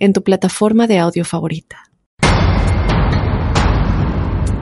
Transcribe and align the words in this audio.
en 0.00 0.12
tu 0.12 0.22
plataforma 0.22 0.86
de 0.86 0.98
audio 0.98 1.24
favorita. 1.24 1.76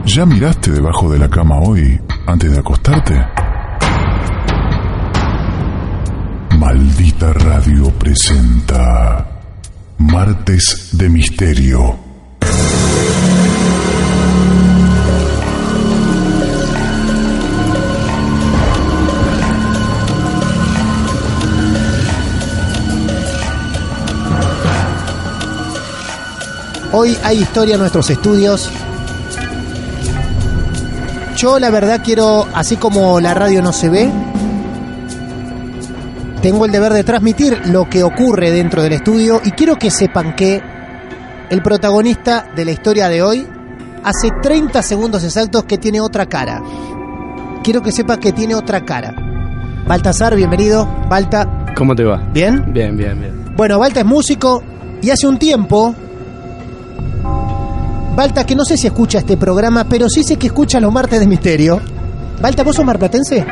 ¿Ya 0.05 0.25
miraste 0.25 0.71
debajo 0.71 1.09
de 1.11 1.19
la 1.19 1.29
cama 1.29 1.59
hoy 1.59 1.99
antes 2.27 2.51
de 2.51 2.59
acostarte? 2.59 3.15
Maldita 6.57 7.31
Radio 7.33 7.89
presenta 7.91 9.41
Martes 9.97 10.89
de 10.93 11.09
Misterio. 11.09 12.08
Hoy 27.01 27.15
hay 27.23 27.39
historia 27.39 27.75
en 27.75 27.79
nuestros 27.79 28.09
estudios. 28.09 28.69
Yo 31.37 31.57
la 31.57 31.69
verdad 31.69 32.01
quiero, 32.03 32.45
así 32.53 32.75
como 32.75 33.21
la 33.21 33.33
radio 33.33 33.61
no 33.61 33.71
se 33.71 33.87
ve, 33.87 34.11
tengo 36.41 36.65
el 36.65 36.73
deber 36.73 36.91
de 36.91 37.05
transmitir 37.05 37.57
lo 37.67 37.89
que 37.89 38.03
ocurre 38.03 38.51
dentro 38.51 38.83
del 38.83 38.91
estudio 38.91 39.39
y 39.45 39.51
quiero 39.51 39.77
que 39.77 39.91
sepan 39.91 40.35
que 40.35 40.61
el 41.49 41.63
protagonista 41.63 42.45
de 42.53 42.65
la 42.65 42.71
historia 42.71 43.07
de 43.07 43.23
hoy 43.23 43.47
hace 44.03 44.31
30 44.41 44.81
segundos 44.83 45.23
exactos 45.23 45.63
que 45.63 45.77
tiene 45.77 46.01
otra 46.01 46.25
cara. 46.25 46.61
Quiero 47.63 47.81
que 47.81 47.93
sepas 47.93 48.17
que 48.17 48.33
tiene 48.33 48.55
otra 48.55 48.83
cara. 48.83 49.15
Baltasar, 49.87 50.35
bienvenido. 50.35 50.85
Balta, 51.07 51.71
¿Cómo 51.77 51.95
te 51.95 52.03
va? 52.03 52.17
¿bien? 52.33 52.73
Bien, 52.73 52.97
bien, 52.97 53.17
bien. 53.21 53.55
Bueno, 53.55 53.79
Balta 53.79 54.01
es 54.01 54.05
músico 54.05 54.61
y 55.01 55.11
hace 55.11 55.27
un 55.27 55.39
tiempo. 55.39 55.95
Balta, 58.19 58.45
que 58.45 58.53
no 58.53 58.65
sé 58.65 58.75
si 58.75 58.85
escucha 58.85 59.19
este 59.19 59.37
programa, 59.37 59.85
pero 59.85 60.09
sí 60.09 60.23
sé 60.25 60.35
que 60.35 60.47
escucha 60.47 60.81
los 60.81 60.91
martes 60.91 61.21
de 61.21 61.25
misterio. 61.25 61.79
Balta, 62.41 62.63
¿vos 62.63 62.75
sos 62.75 62.83
marplatense? 62.83 63.45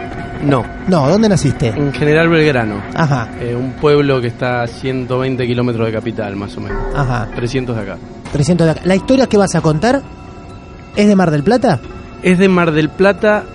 No, 0.43 0.61
No, 0.89 1.07
¿dónde 1.07 1.29
naciste? 1.29 1.69
en 1.69 1.93
General 1.93 2.27
Belgrano, 2.27 2.83
Ajá, 2.93 3.29
eh, 3.39 3.55
un 3.55 3.71
pueblo 3.79 4.19
que 4.19 4.27
está 4.27 4.63
a 4.63 4.67
120 4.67 5.47
kilómetros 5.47 5.87
de 5.87 5.93
capital, 5.93 6.35
más 6.35 6.57
o 6.57 6.59
menos. 6.59 6.77
ajá. 6.93 7.29
300 7.33 7.77
de 7.77 7.81
acá. 7.81 7.97
300 8.33 8.65
de 8.65 8.71
acá. 8.71 8.81
¿La 8.83 8.95
historia 8.97 9.27
que 9.27 9.37
vas 9.37 9.55
a 9.55 9.61
contar 9.61 10.01
es 10.97 11.07
de 11.07 11.15
Mar 11.15 11.31
del 11.31 11.43
Plata? 11.43 11.79
Es 12.21 12.37
de 12.37 12.49
Mar 12.49 12.73
del 12.73 12.89
Plata 12.89 13.45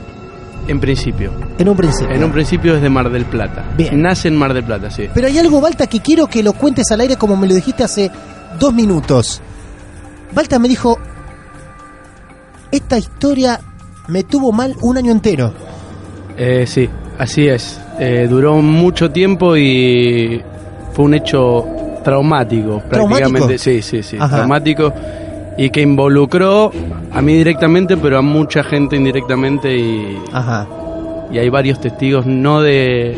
en 0.67 0.81
principio. 0.81 1.31
En 1.59 1.69
un 1.69 1.77
principio. 1.77 2.17
En 2.17 2.25
un 2.25 2.33
principio 2.33 2.75
es 2.75 2.81
de 2.81 2.89
Mar 2.89 3.11
del 3.11 3.27
Plata. 3.27 3.67
Bien. 3.77 4.01
Nace 4.01 4.29
en 4.29 4.37
Mar 4.37 4.55
del 4.55 4.65
Plata, 4.65 4.91
sí. 4.91 5.11
Pero 5.13 5.27
hay 5.27 5.37
algo, 5.37 5.61
Balta, 5.61 5.87
que 5.89 6.01
quiero 6.01 6.27
que 6.27 6.43
lo 6.43 6.55
cuentes 6.55 6.91
al 6.91 7.03
aire 7.03 7.17
como 7.17 7.37
me 7.37 7.47
lo 7.47 7.55
dijiste 7.55 7.85
hace 7.85 8.11
dos 8.59 8.73
minutos. 8.73 9.43
Balta 10.35 10.59
me 10.59 10.69
dijo, 10.69 10.99
esta 12.71 12.99
historia 12.99 13.61
me 14.09 14.23
tuvo 14.25 14.53
mal 14.53 14.75
un 14.81 14.97
año 14.97 15.13
entero. 15.13 15.53
Eh, 16.37 16.65
sí, 16.67 16.89
así 17.19 17.47
es. 17.49 17.81
Eh, 17.99 18.27
duró 18.29 18.57
mucho 18.57 19.11
tiempo 19.11 19.57
y 19.57 20.41
fue 20.93 21.05
un 21.05 21.15
hecho 21.15 21.67
traumático, 22.03 22.79
prácticamente. 22.89 23.31
¿Traumático? 23.31 23.59
Sí, 23.59 23.83
sí, 23.83 24.03
sí. 24.03 24.17
Ajá. 24.19 24.37
Traumático 24.37 24.93
y 25.59 25.69
que 25.71 25.83
involucró 25.83 26.73
a 27.13 27.21
mí 27.21 27.35
directamente, 27.35 27.97
pero 27.99 28.19
a 28.19 28.23
mucha 28.23 28.65
gente 28.65 28.97
indirectamente 28.97 29.77
y 29.77 30.19
Ajá. 30.33 30.67
y 31.31 31.39
hay 31.39 31.51
varios 31.51 31.79
testigos, 31.79 32.25
no 32.27 32.63
de 32.63 33.15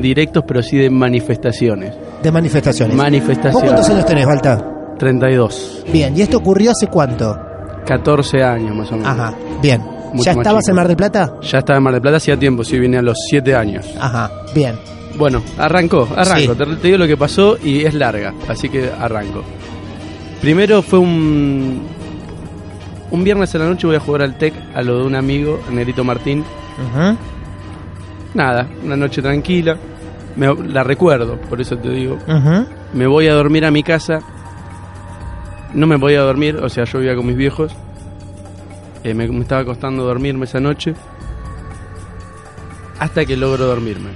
directos, 0.00 0.44
pero 0.48 0.62
sí 0.62 0.78
de 0.78 0.88
manifestaciones. 0.88 1.94
De 2.22 2.32
manifestaciones. 2.32 2.96
¿Vos 2.96 3.04
Manifestaciones. 3.04 3.70
cuántos 3.70 3.90
años 3.90 4.06
tenés, 4.06 4.26
Balta? 4.26 4.70
32, 4.98 5.84
Bien, 5.92 6.16
¿y 6.16 6.22
esto 6.22 6.38
ocurrió 6.38 6.70
hace 6.70 6.86
cuánto? 6.88 7.38
14 7.86 8.42
años 8.42 8.74
más 8.76 8.90
o 8.92 8.96
menos. 8.96 9.08
Ajá, 9.08 9.34
bien. 9.62 9.82
Mucho 10.12 10.24
¿Ya 10.24 10.32
estabas 10.32 10.62
chico. 10.64 10.70
en 10.70 10.76
Mar 10.76 10.86
del 10.88 10.96
Plata? 10.96 11.34
Ya 11.42 11.58
estaba 11.58 11.76
en 11.78 11.82
Mar 11.82 11.92
del 11.92 12.02
Plata 12.02 12.16
hacía 12.18 12.36
tiempo, 12.38 12.62
sí, 12.64 12.78
vine 12.78 12.98
a 12.98 13.02
los 13.02 13.16
7 13.28 13.54
años. 13.56 13.84
Ajá, 14.00 14.30
bien. 14.54 14.76
Bueno, 15.18 15.42
arrancó, 15.58 16.08
arranco. 16.16 16.52
Sí. 16.54 16.58
Te, 16.58 16.66
te 16.76 16.86
digo 16.88 16.98
lo 16.98 17.06
que 17.06 17.16
pasó 17.16 17.56
y 17.62 17.84
es 17.84 17.94
larga, 17.94 18.32
así 18.48 18.68
que 18.68 18.90
arranco. 18.98 19.42
Primero 20.40 20.82
fue 20.82 20.98
un. 20.98 21.82
Un 23.10 23.22
viernes 23.24 23.54
en 23.54 23.60
la 23.62 23.68
noche 23.68 23.86
voy 23.86 23.96
a 23.96 24.00
jugar 24.00 24.22
al 24.22 24.36
TEC 24.38 24.54
a 24.74 24.82
lo 24.82 24.98
de 24.98 25.04
un 25.06 25.14
amigo, 25.14 25.60
Nerito 25.70 26.02
Martín. 26.04 26.40
Ujú. 26.40 27.16
Nada, 28.34 28.66
una 28.84 28.96
noche 28.96 29.22
tranquila. 29.22 29.76
Me- 30.36 30.52
la 30.68 30.82
recuerdo, 30.82 31.36
por 31.48 31.60
eso 31.60 31.76
te 31.78 31.90
digo. 31.90 32.18
Ujú. 32.26 32.66
Me 32.94 33.06
voy 33.06 33.28
a 33.28 33.34
dormir 33.34 33.64
a 33.64 33.70
mi 33.70 33.82
casa. 33.84 34.18
No 35.74 35.86
me 35.86 35.98
podía 35.98 36.20
dormir, 36.20 36.56
o 36.56 36.68
sea, 36.68 36.84
yo 36.84 36.98
vivía 37.00 37.16
con 37.16 37.26
mis 37.26 37.36
viejos. 37.36 37.72
Eh, 39.02 39.12
me, 39.14 39.26
me 39.28 39.40
estaba 39.40 39.64
costando 39.64 40.04
dormirme 40.04 40.44
esa 40.44 40.60
noche. 40.60 40.94
Hasta 42.98 43.24
que 43.24 43.36
logro 43.36 43.66
dormirme. 43.66 44.10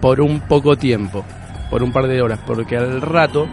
Por 0.00 0.20
un 0.20 0.40
poco 0.40 0.76
tiempo. 0.76 1.24
Por 1.70 1.82
un 1.82 1.92
par 1.92 2.06
de 2.08 2.22
horas. 2.22 2.40
Porque 2.46 2.76
al 2.76 3.00
rato. 3.02 3.46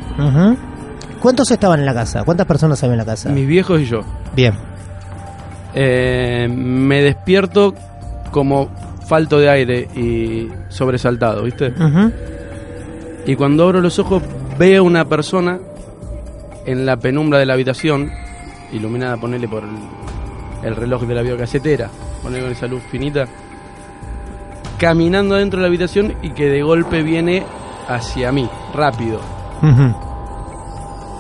¿Cuántos 1.22 1.52
estaban 1.52 1.80
en 1.82 1.86
la 1.86 1.94
casa? 1.94 2.24
¿Cuántas 2.24 2.46
personas 2.48 2.82
había 2.84 2.94
en 2.94 3.00
la 3.00 3.06
casa? 3.06 3.30
mis 3.30 3.48
viejos 3.48 3.82
y 3.82 3.86
yo, 3.86 4.02
Bien. 4.36 4.54
eh, 5.74 6.48
me 6.50 7.02
despierto 7.02 7.74
como 8.32 8.70
falto 9.08 9.40
de 9.40 9.50
aire 9.50 9.88
y 9.96 10.50
sobresaltado, 10.70 11.44
¿viste? 11.44 11.74
Y 13.26 13.36
cuando 13.36 13.64
abro 13.64 13.82
los 13.82 13.98
ojos 13.98 14.22
veo 14.60 14.84
una 14.84 15.06
persona 15.06 15.58
en 16.66 16.86
la 16.86 16.98
penumbra 16.98 17.40
de 17.40 17.46
la 17.46 17.54
habitación, 17.54 18.12
iluminada, 18.72 19.18
ponele 19.18 19.48
por 19.48 19.64
el, 19.64 20.68
el 20.68 20.76
reloj 20.76 21.04
de 21.04 21.16
la 21.16 21.22
videocasetera, 21.22 21.90
ponele 22.24 22.44
con 22.44 22.52
esa 22.52 22.68
luz 22.68 22.84
finita, 22.90 23.28
caminando 24.78 25.36
dentro 25.36 25.60
de 25.60 25.62
la 25.62 25.68
habitación 25.68 26.16
y 26.22 26.32
que 26.32 26.50
de 26.50 26.62
golpe 26.62 27.04
viene 27.04 27.44
hacia 27.88 28.32
mí, 28.32 28.50
rápido. 28.74 29.20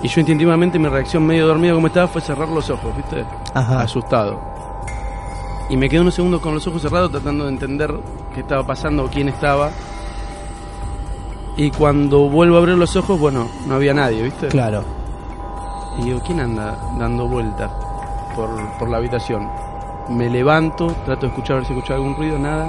Y 0.02 0.08
yo 0.08 0.20
instintivamente 0.20 0.78
mi 0.78 0.88
reacción 0.88 1.26
medio 1.26 1.48
dormida 1.48 1.74
como 1.74 1.88
estaba 1.88 2.08
fue 2.08 2.22
cerrar 2.22 2.50
los 2.50 2.70
ojos, 2.70 2.96
¿viste? 2.96 3.26
Ajá. 3.54 3.82
Asustado. 3.82 4.40
Y 5.70 5.78
me 5.78 5.90
quedé 5.90 6.02
unos 6.02 6.14
segundos 6.14 6.42
con 6.42 6.54
los 6.54 6.68
ojos 6.68 6.82
cerrados 6.82 7.12
tratando 7.12 7.46
de 7.46 7.52
entender 7.52 7.92
qué 8.34 8.42
estaba 8.42 8.66
pasando 8.66 9.06
o 9.06 9.08
quién 9.08 9.30
estaba. 9.30 9.72
Y 11.58 11.72
cuando 11.72 12.30
vuelvo 12.30 12.58
a 12.58 12.60
abrir 12.60 12.76
los 12.76 12.96
ojos, 12.96 13.20
bueno, 13.20 13.48
no 13.68 13.76
había 13.76 13.94
nadie, 13.94 14.22
¿viste? 14.22 14.48
Claro. 14.50 14.84
Y 16.00 16.04
digo, 16.04 16.22
¿quién 16.26 16.40
anda 16.40 16.78
dando 17.00 17.28
vueltas 17.28 17.72
por, 18.36 18.50
por 18.78 18.90
la 18.90 18.98
habitación? 18.98 19.48
Me 20.10 20.30
levanto, 20.30 20.88
trato 21.06 21.22
de 21.22 21.28
escuchar 21.28 21.54
a 21.54 21.60
ver 21.60 21.68
si 21.68 21.74
escuchaba 21.74 21.96
algún 22.00 22.16
ruido, 22.16 22.38
nada. 22.38 22.68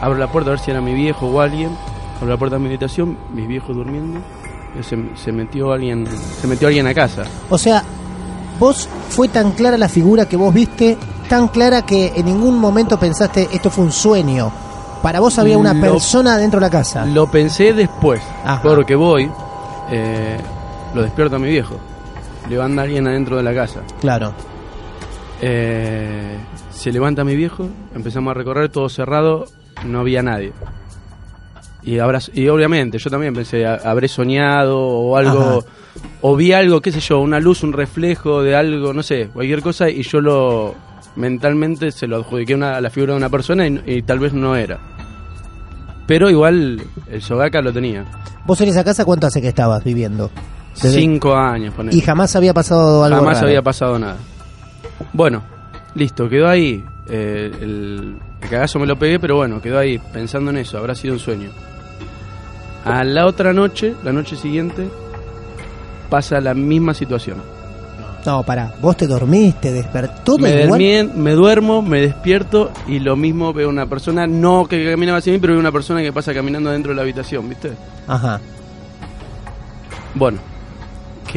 Abro 0.00 0.18
la 0.18 0.26
puerta 0.26 0.50
a 0.50 0.52
ver 0.52 0.60
si 0.60 0.70
era 0.70 0.80
mi 0.80 0.94
viejo 0.94 1.26
o 1.26 1.40
alguien. 1.40 1.70
Abro 2.16 2.28
la 2.28 2.36
puerta 2.36 2.56
de 2.56 2.60
mi 2.60 2.66
habitación, 2.68 3.16
mis 3.32 3.46
viejos 3.48 3.74
durmiendo. 3.74 4.20
Y 4.78 4.82
Se, 4.82 4.98
se 5.14 5.32
metió 5.32 5.72
alguien, 5.72 6.06
se 6.40 6.46
metió 6.46 6.68
alguien 6.68 6.86
a 6.86 6.92
casa. 6.94 7.22
O 7.48 7.56
sea, 7.56 7.82
vos 8.60 8.88
fue 9.08 9.28
tan 9.28 9.52
clara 9.52 9.78
la 9.78 9.88
figura 9.88 10.26
que 10.26 10.36
vos 10.36 10.52
viste, 10.52 10.98
tan 11.30 11.48
clara 11.48 11.82
que 11.82 12.12
en 12.14 12.26
ningún 12.26 12.58
momento 12.58 12.98
pensaste 12.98 13.48
esto 13.52 13.70
fue 13.70 13.84
un 13.84 13.92
sueño. 13.92 14.50
Para 15.02 15.20
vos 15.20 15.38
había 15.38 15.56
una 15.56 15.72
Lo- 15.72 15.80
persona 15.80 16.36
dentro 16.36 16.58
de 16.60 16.66
la 16.66 16.70
casa. 16.70 17.06
Lo 17.06 17.30
pensé 17.30 17.72
después, 17.72 18.20
Ajá. 18.44 18.60
porque 18.62 18.94
voy, 18.96 19.30
eh, 19.90 20.36
lo 20.94 21.02
despierto 21.02 21.36
a 21.36 21.38
mi 21.38 21.48
viejo. 21.48 21.76
Levanta 22.48 22.82
alguien 22.82 23.06
adentro 23.06 23.36
de 23.36 23.42
la 23.42 23.54
casa. 23.54 23.82
Claro. 24.00 24.32
Eh, 25.42 26.36
se 26.70 26.92
levanta 26.92 27.24
mi 27.24 27.36
viejo, 27.36 27.68
empezamos 27.94 28.30
a 28.30 28.34
recorrer 28.34 28.70
todo 28.70 28.88
cerrado, 28.88 29.46
no 29.84 30.00
había 30.00 30.22
nadie. 30.22 30.52
Y, 31.82 31.96
y 32.34 32.48
obviamente 32.48 32.98
yo 32.98 33.10
también 33.10 33.34
pensé, 33.34 33.66
"Ha- 33.66 33.80
habré 33.84 34.08
soñado 34.08 34.78
o 34.78 35.16
algo, 35.16 35.58
Ajá. 35.58 35.68
o 36.22 36.36
vi 36.36 36.52
algo, 36.52 36.80
qué 36.80 36.90
sé 36.92 37.00
yo, 37.00 37.20
una 37.20 37.38
luz, 37.38 37.62
un 37.62 37.72
reflejo 37.72 38.42
de 38.42 38.56
algo, 38.56 38.92
no 38.92 39.02
sé, 39.02 39.28
cualquier 39.32 39.62
cosa, 39.62 39.88
y 39.88 40.02
yo 40.02 40.20
lo 40.20 40.74
mentalmente 41.16 41.90
se 41.92 42.06
lo 42.06 42.16
adjudiqué 42.16 42.54
una- 42.54 42.76
a 42.76 42.80
la 42.80 42.90
figura 42.90 43.12
de 43.12 43.18
una 43.18 43.28
persona 43.28 43.66
y, 43.66 43.80
y 43.86 44.02
tal 44.02 44.18
vez 44.18 44.32
no 44.32 44.56
era. 44.56 44.78
Pero 46.06 46.30
igual 46.30 46.82
el 47.10 47.22
Sogaca 47.22 47.60
lo 47.60 47.72
tenía. 47.72 48.04
¿Vos 48.46 48.60
en 48.60 48.68
esa 48.68 48.84
casa 48.84 49.04
cuánto 49.04 49.26
hace 49.26 49.40
que 49.42 49.48
estabas 49.48 49.82
viviendo? 49.84 50.30
Desde- 50.82 51.00
Cinco 51.00 51.34
años, 51.34 51.74
ponele. 51.74 51.96
Y 51.96 52.00
jamás 52.00 52.34
había 52.36 52.52
pasado 52.54 53.04
algo 53.04 53.18
Jamás 53.18 53.34
raro. 53.36 53.46
había 53.48 53.62
pasado 53.62 53.98
nada. 53.98 54.16
Bueno, 55.12 55.42
listo, 55.94 56.28
quedó 56.28 56.48
ahí. 56.48 56.84
Eh, 57.08 57.50
el, 57.60 58.16
el 58.42 58.48
cagazo 58.48 58.78
me 58.78 58.86
lo 58.86 58.96
pegué, 58.98 59.18
pero 59.18 59.36
bueno, 59.36 59.60
quedó 59.62 59.78
ahí 59.78 59.98
pensando 59.98 60.50
en 60.50 60.58
eso. 60.58 60.76
Habrá 60.78 60.94
sido 60.94 61.14
un 61.14 61.20
sueño. 61.20 61.50
A 62.84 63.02
la 63.04 63.26
otra 63.26 63.52
noche, 63.52 63.94
la 64.04 64.12
noche 64.12 64.36
siguiente, 64.36 64.88
pasa 66.10 66.40
la 66.40 66.54
misma 66.54 66.94
situación. 66.94 67.38
No, 68.24 68.42
pará. 68.42 68.74
Vos 68.80 68.96
te 68.96 69.06
dormiste, 69.06 69.72
despertó 69.72 70.36
Me, 70.38 70.64
igual. 70.64 70.80
dormí- 70.80 71.12
me 71.14 71.30
duermo, 71.32 71.80
me 71.80 72.00
despierto 72.00 72.72
y 72.88 72.98
lo 72.98 73.14
mismo 73.16 73.52
veo 73.52 73.68
una 73.68 73.86
persona, 73.86 74.26
no 74.26 74.66
que 74.66 74.84
caminaba 74.90 75.18
hacia 75.18 75.32
mí, 75.32 75.38
pero 75.38 75.52
veo 75.52 75.60
una 75.60 75.70
persona 75.72 76.02
que 76.02 76.12
pasa 76.12 76.34
caminando 76.34 76.70
dentro 76.70 76.90
de 76.90 76.96
la 76.96 77.02
habitación, 77.02 77.48
¿viste? 77.48 77.72
Ajá. 78.08 78.40
Bueno, 80.14 80.38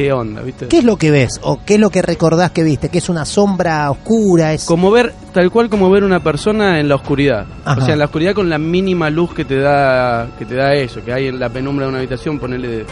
¿qué 0.02 0.12
onda, 0.12 0.42
viste? 0.42 0.66
¿Qué 0.68 0.78
es 0.78 0.84
lo 0.84 0.96
que 0.96 1.10
ves? 1.10 1.40
¿O 1.42 1.60
qué 1.64 1.74
es 1.74 1.80
lo 1.80 1.90
que 1.90 2.02
recordás 2.02 2.50
que 2.52 2.62
viste? 2.62 2.88
¿Que 2.88 2.98
es 2.98 3.08
una 3.08 3.24
sombra 3.24 3.90
oscura? 3.90 4.52
Es... 4.52 4.64
Como 4.64 4.90
ver, 4.90 5.12
tal 5.32 5.50
cual 5.50 5.68
como 5.68 5.90
ver 5.90 6.04
una 6.04 6.20
persona 6.20 6.80
en 6.80 6.88
la 6.88 6.94
oscuridad. 6.96 7.44
Ajá. 7.64 7.80
O 7.82 7.84
sea, 7.84 7.92
en 7.94 7.98
la 7.98 8.06
oscuridad 8.06 8.34
con 8.34 8.48
la 8.48 8.58
mínima 8.58 9.10
luz 9.10 9.34
que 9.34 9.44
te 9.44 9.58
da 9.60 10.28
que 10.38 10.44
te 10.46 10.54
da 10.54 10.72
eso, 10.74 11.04
que 11.04 11.12
hay 11.12 11.26
en 11.28 11.38
la 11.38 11.48
penumbra 11.48 11.84
de 11.86 11.90
una 11.90 11.98
habitación, 11.98 12.38
ponerle 12.38 12.68
de- 12.68 12.86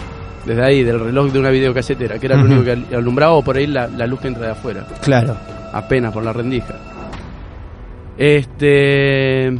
desde 0.46 0.64
ahí, 0.64 0.82
del 0.82 0.98
reloj 1.00 1.30
de 1.32 1.38
una 1.40 1.50
videocasetera, 1.50 2.18
que 2.18 2.26
era 2.26 2.36
lo 2.36 2.44
único 2.44 2.64
que 2.64 2.70
al- 2.72 2.86
alumbraba, 2.94 3.32
o 3.34 3.42
por 3.42 3.56
ahí 3.56 3.66
la, 3.66 3.86
la 3.88 4.06
luz 4.06 4.20
que 4.20 4.28
entra 4.28 4.46
de 4.46 4.52
afuera, 4.52 4.86
Claro. 5.02 5.36
apenas 5.72 6.12
por 6.12 6.22
la 6.24 6.32
rendija. 6.32 6.74
Este. 8.16 9.58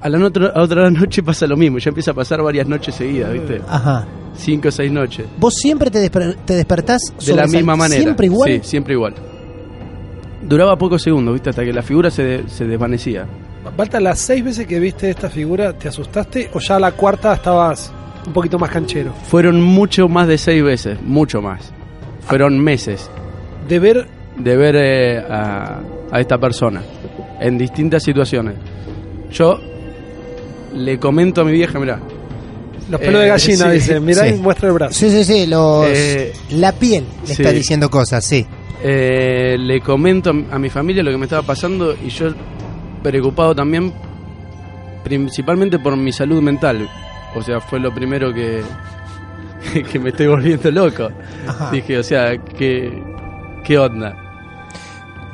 A 0.00 0.08
la 0.08 0.18
notra- 0.18 0.52
a 0.54 0.62
otra 0.62 0.90
noche 0.90 1.22
pasa 1.22 1.46
lo 1.46 1.56
mismo, 1.56 1.78
ya 1.78 1.88
empieza 1.88 2.12
a 2.12 2.14
pasar 2.14 2.40
varias 2.42 2.66
noches 2.68 2.94
seguidas, 2.94 3.32
¿viste? 3.32 3.60
Ajá. 3.68 4.06
Cinco 4.36 4.68
o 4.68 4.70
seis 4.70 4.92
noches. 4.92 5.26
¿Vos 5.38 5.54
siempre 5.54 5.90
te, 5.90 5.98
desper- 6.10 6.36
te 6.44 6.54
despertás 6.54 7.00
De 7.26 7.34
la 7.34 7.46
misma 7.48 7.74
manera. 7.74 8.00
¿Siempre 8.00 8.26
igual? 8.26 8.48
Sí, 8.50 8.60
siempre 8.62 8.94
igual. 8.94 9.14
Duraba 10.42 10.76
pocos 10.78 11.02
segundos, 11.02 11.34
¿viste? 11.34 11.50
Hasta 11.50 11.64
que 11.64 11.72
la 11.72 11.82
figura 11.82 12.10
se, 12.10 12.22
de- 12.22 12.48
se 12.48 12.64
desvanecía. 12.66 13.26
Balta, 13.76 14.00
las 14.00 14.18
seis 14.20 14.44
veces 14.44 14.66
que 14.66 14.78
viste 14.78 15.10
esta 15.10 15.28
figura, 15.28 15.72
¿te 15.72 15.88
asustaste 15.88 16.48
o 16.54 16.60
ya 16.60 16.76
a 16.76 16.80
la 16.80 16.92
cuarta 16.92 17.34
estabas 17.34 17.92
un 18.26 18.32
poquito 18.32 18.58
más 18.58 18.70
canchero? 18.70 19.12
Fueron 19.24 19.60
mucho 19.60 20.08
más 20.08 20.28
de 20.28 20.38
seis 20.38 20.62
veces, 20.62 20.98
mucho 21.02 21.42
más. 21.42 21.72
Fueron 22.20 22.58
meses 22.58 23.10
De 23.68 23.78
ver, 23.78 24.06
de 24.36 24.56
ver 24.56 24.76
eh, 24.76 25.18
a, 25.28 25.80
a 26.10 26.20
esta 26.20 26.38
persona 26.38 26.82
en 27.40 27.58
distintas 27.58 28.02
situaciones. 28.04 28.54
Yo 29.30 29.58
le 30.74 30.98
comento 30.98 31.40
a 31.40 31.44
mi 31.44 31.52
vieja, 31.52 31.78
mira, 31.78 32.00
los 32.90 33.00
pelos 33.00 33.20
de 33.20 33.26
Eh, 33.26 33.30
gallina, 33.30 33.64
sí, 33.66 33.70
dice, 33.70 34.00
mirá 34.00 34.22
sí. 34.28 34.34
y 34.34 34.38
muestra 34.38 34.68
el 34.68 34.74
brazo. 34.74 34.94
Sí, 34.94 35.10
sí, 35.10 35.24
sí. 35.24 35.46
Los... 35.46 35.86
Eh, 35.88 36.32
la 36.50 36.72
piel 36.72 37.04
le 37.26 37.34
sí. 37.34 37.42
está 37.42 37.52
diciendo 37.52 37.90
cosas, 37.90 38.24
sí. 38.24 38.46
eh, 38.82 39.56
le 39.58 39.80
comento 39.80 40.30
a, 40.30 40.54
a 40.54 40.58
mi 40.58 40.70
familia 40.70 41.02
lo 41.02 41.10
que 41.10 41.18
me 41.18 41.24
estaba 41.26 41.42
pasando 41.42 41.94
y 41.94 42.08
yo 42.10 42.32
preocupado 43.02 43.54
también 43.54 43.92
principalmente 45.04 45.78
por 45.78 45.96
mi 45.96 46.12
salud 46.12 46.40
mental. 46.42 46.88
O 47.34 47.42
sea, 47.42 47.60
fue 47.60 47.78
lo 47.78 47.94
primero 47.94 48.32
que, 48.32 48.62
que 49.92 49.98
me 49.98 50.10
estoy 50.10 50.26
volviendo 50.26 50.70
loco. 50.70 51.08
Ajá. 51.46 51.70
Dije, 51.70 51.98
o 51.98 52.02
sea, 52.02 52.36
¿qué, 52.38 53.02
qué 53.64 53.78
onda? 53.78 54.16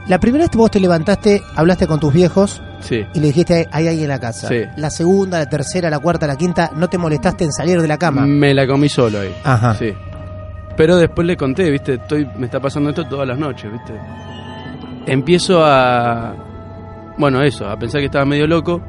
La 0.08 0.20
primera 0.20 0.44
vez 0.44 0.50
que 0.50 0.58
vos 0.58 0.70
te 0.70 0.80
levantaste, 0.80 1.40
hablaste 1.54 1.86
con 1.86 1.98
tus 2.00 2.12
viejos 2.12 2.60
Sí. 2.84 3.04
y 3.14 3.18
le 3.20 3.26
dijiste, 3.28 3.66
hay 3.72 3.88
alguien 3.88 4.04
en 4.04 4.08
la 4.10 4.20
casa. 4.20 4.46
Sí. 4.48 4.60
La 4.76 4.90
segunda, 4.90 5.38
la 5.38 5.48
tercera, 5.48 5.88
la 5.90 5.98
cuarta, 5.98 6.26
la 6.26 6.36
quinta, 6.36 6.70
no 6.76 6.88
te 6.88 6.98
molestaste 6.98 7.44
en 7.44 7.50
salir 7.52 7.80
de 7.80 7.88
la 7.88 7.96
cama. 7.98 8.26
Me 8.26 8.52
la 8.54 8.66
comí 8.66 8.88
solo 8.88 9.20
ahí. 9.20 9.34
Ajá. 9.42 9.74
Sí. 9.74 9.92
Pero 10.76 10.96
después 10.96 11.26
le 11.26 11.36
conté, 11.36 11.70
viste, 11.70 11.94
estoy, 11.94 12.28
me 12.36 12.46
está 12.46 12.60
pasando 12.60 12.90
esto 12.90 13.04
todas 13.06 13.26
las 13.26 13.38
noches, 13.38 13.72
viste. 13.72 13.92
Empiezo 15.06 15.64
a, 15.64 16.34
bueno, 17.18 17.42
eso, 17.42 17.68
a 17.68 17.78
pensar 17.78 18.00
que 18.00 18.06
estaba 18.06 18.24
medio 18.24 18.46
loco. 18.46 18.80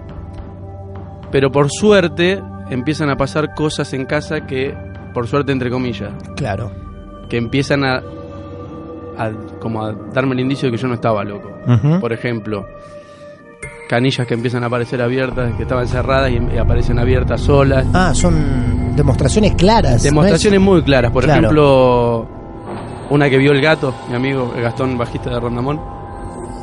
Pero 1.31 1.51
por 1.51 1.69
suerte 1.69 2.41
empiezan 2.69 3.09
a 3.09 3.15
pasar 3.17 3.53
cosas 3.53 3.93
en 3.93 4.05
casa 4.05 4.41
que, 4.47 4.75
por 5.13 5.27
suerte 5.27 5.51
entre 5.51 5.69
comillas, 5.69 6.11
Claro. 6.35 6.71
que 7.29 7.37
empiezan 7.37 7.83
a, 7.83 7.97
a 9.17 9.31
como 9.59 9.83
a 9.85 9.93
darme 10.13 10.33
el 10.33 10.39
indicio 10.41 10.67
de 10.69 10.75
que 10.75 10.81
yo 10.81 10.87
no 10.87 10.93
estaba 10.95 11.23
loco. 11.23 11.51
Por 11.99 12.13
ejemplo, 12.13 12.65
canillas 13.87 14.25
que 14.27 14.33
empiezan 14.33 14.63
a 14.63 14.67
aparecer 14.67 15.01
abiertas, 15.01 15.53
que 15.55 15.63
estaban 15.63 15.87
cerradas 15.87 16.31
y, 16.31 16.39
y 16.55 16.57
aparecen 16.57 16.99
abiertas 16.99 17.41
solas. 17.41 17.85
Ah, 17.93 18.11
son 18.13 18.95
demostraciones 18.95 19.53
claras. 19.55 19.97
¿no 19.97 20.03
Demostraciones 20.03 20.59
muy 20.59 20.81
claras. 20.83 21.11
Por 21.11 21.23
Claro. 21.23 21.39
ejemplo, 21.41 22.27
una 23.09 23.29
que 23.29 23.37
vio 23.37 23.51
el 23.51 23.61
gato, 23.61 23.93
mi 24.09 24.15
amigo 24.15 24.53
el 24.55 24.61
Gastón, 24.63 24.97
bajista 24.97 25.29
de 25.29 25.39
Rondamón, 25.39 25.79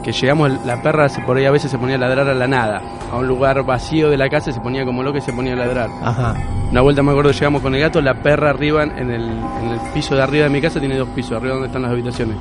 que 0.02 0.10
llegamos, 0.12 0.50
la 0.66 0.82
perra 0.82 1.08
se, 1.08 1.20
por 1.20 1.36
ahí 1.36 1.44
a 1.44 1.52
veces 1.52 1.70
se 1.70 1.78
ponía 1.78 1.94
a 1.94 1.98
ladrar 1.98 2.28
a 2.28 2.34
la 2.34 2.48
nada, 2.48 2.80
a 3.12 3.16
un 3.18 3.28
lugar 3.28 3.62
vacío 3.64 4.10
de 4.10 4.16
la 4.16 4.28
casa, 4.28 4.50
y 4.50 4.52
se 4.52 4.60
ponía 4.60 4.84
como 4.84 5.02
loca 5.04 5.18
y 5.18 5.20
se 5.20 5.32
ponía 5.32 5.52
a 5.52 5.56
ladrar. 5.56 5.90
Ajá. 6.02 6.34
Una 6.72 6.80
vuelta 6.80 7.02
me 7.04 7.10
acuerdo, 7.12 7.30
llegamos 7.30 7.62
con 7.62 7.72
el 7.74 7.80
gato, 7.80 8.00
la 8.00 8.14
perra 8.14 8.50
arriba, 8.50 8.82
en 8.82 9.10
el, 9.10 9.22
en 9.30 9.68
el 9.68 9.78
piso 9.94 10.16
de 10.16 10.22
arriba 10.22 10.44
de 10.44 10.50
mi 10.50 10.60
casa, 10.60 10.80
tiene 10.80 10.96
dos 10.98 11.08
pisos, 11.10 11.32
arriba 11.36 11.52
donde 11.54 11.68
están 11.68 11.82
las 11.82 11.92
habitaciones. 11.92 12.36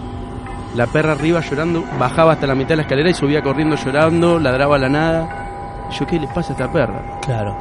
La 0.76 0.88
perra 0.88 1.12
arriba 1.14 1.42
llorando, 1.42 1.84
bajaba 2.00 2.34
hasta 2.34 2.48
la 2.48 2.56
mitad 2.56 2.70
de 2.70 2.76
la 2.78 2.82
escalera 2.84 3.10
y 3.10 3.14
subía 3.14 3.42
corriendo 3.42 3.76
llorando, 3.76 4.40
ladraba 4.40 4.78
a 4.78 4.80
la 4.80 4.90
nada. 4.90 5.88
Y 5.92 5.94
yo, 5.96 6.08
¿qué 6.08 6.20
le 6.20 6.28
pasa 6.28 6.54
a 6.54 6.56
esta 6.56 6.72
perra? 6.72 7.20
Claro. 7.22 7.58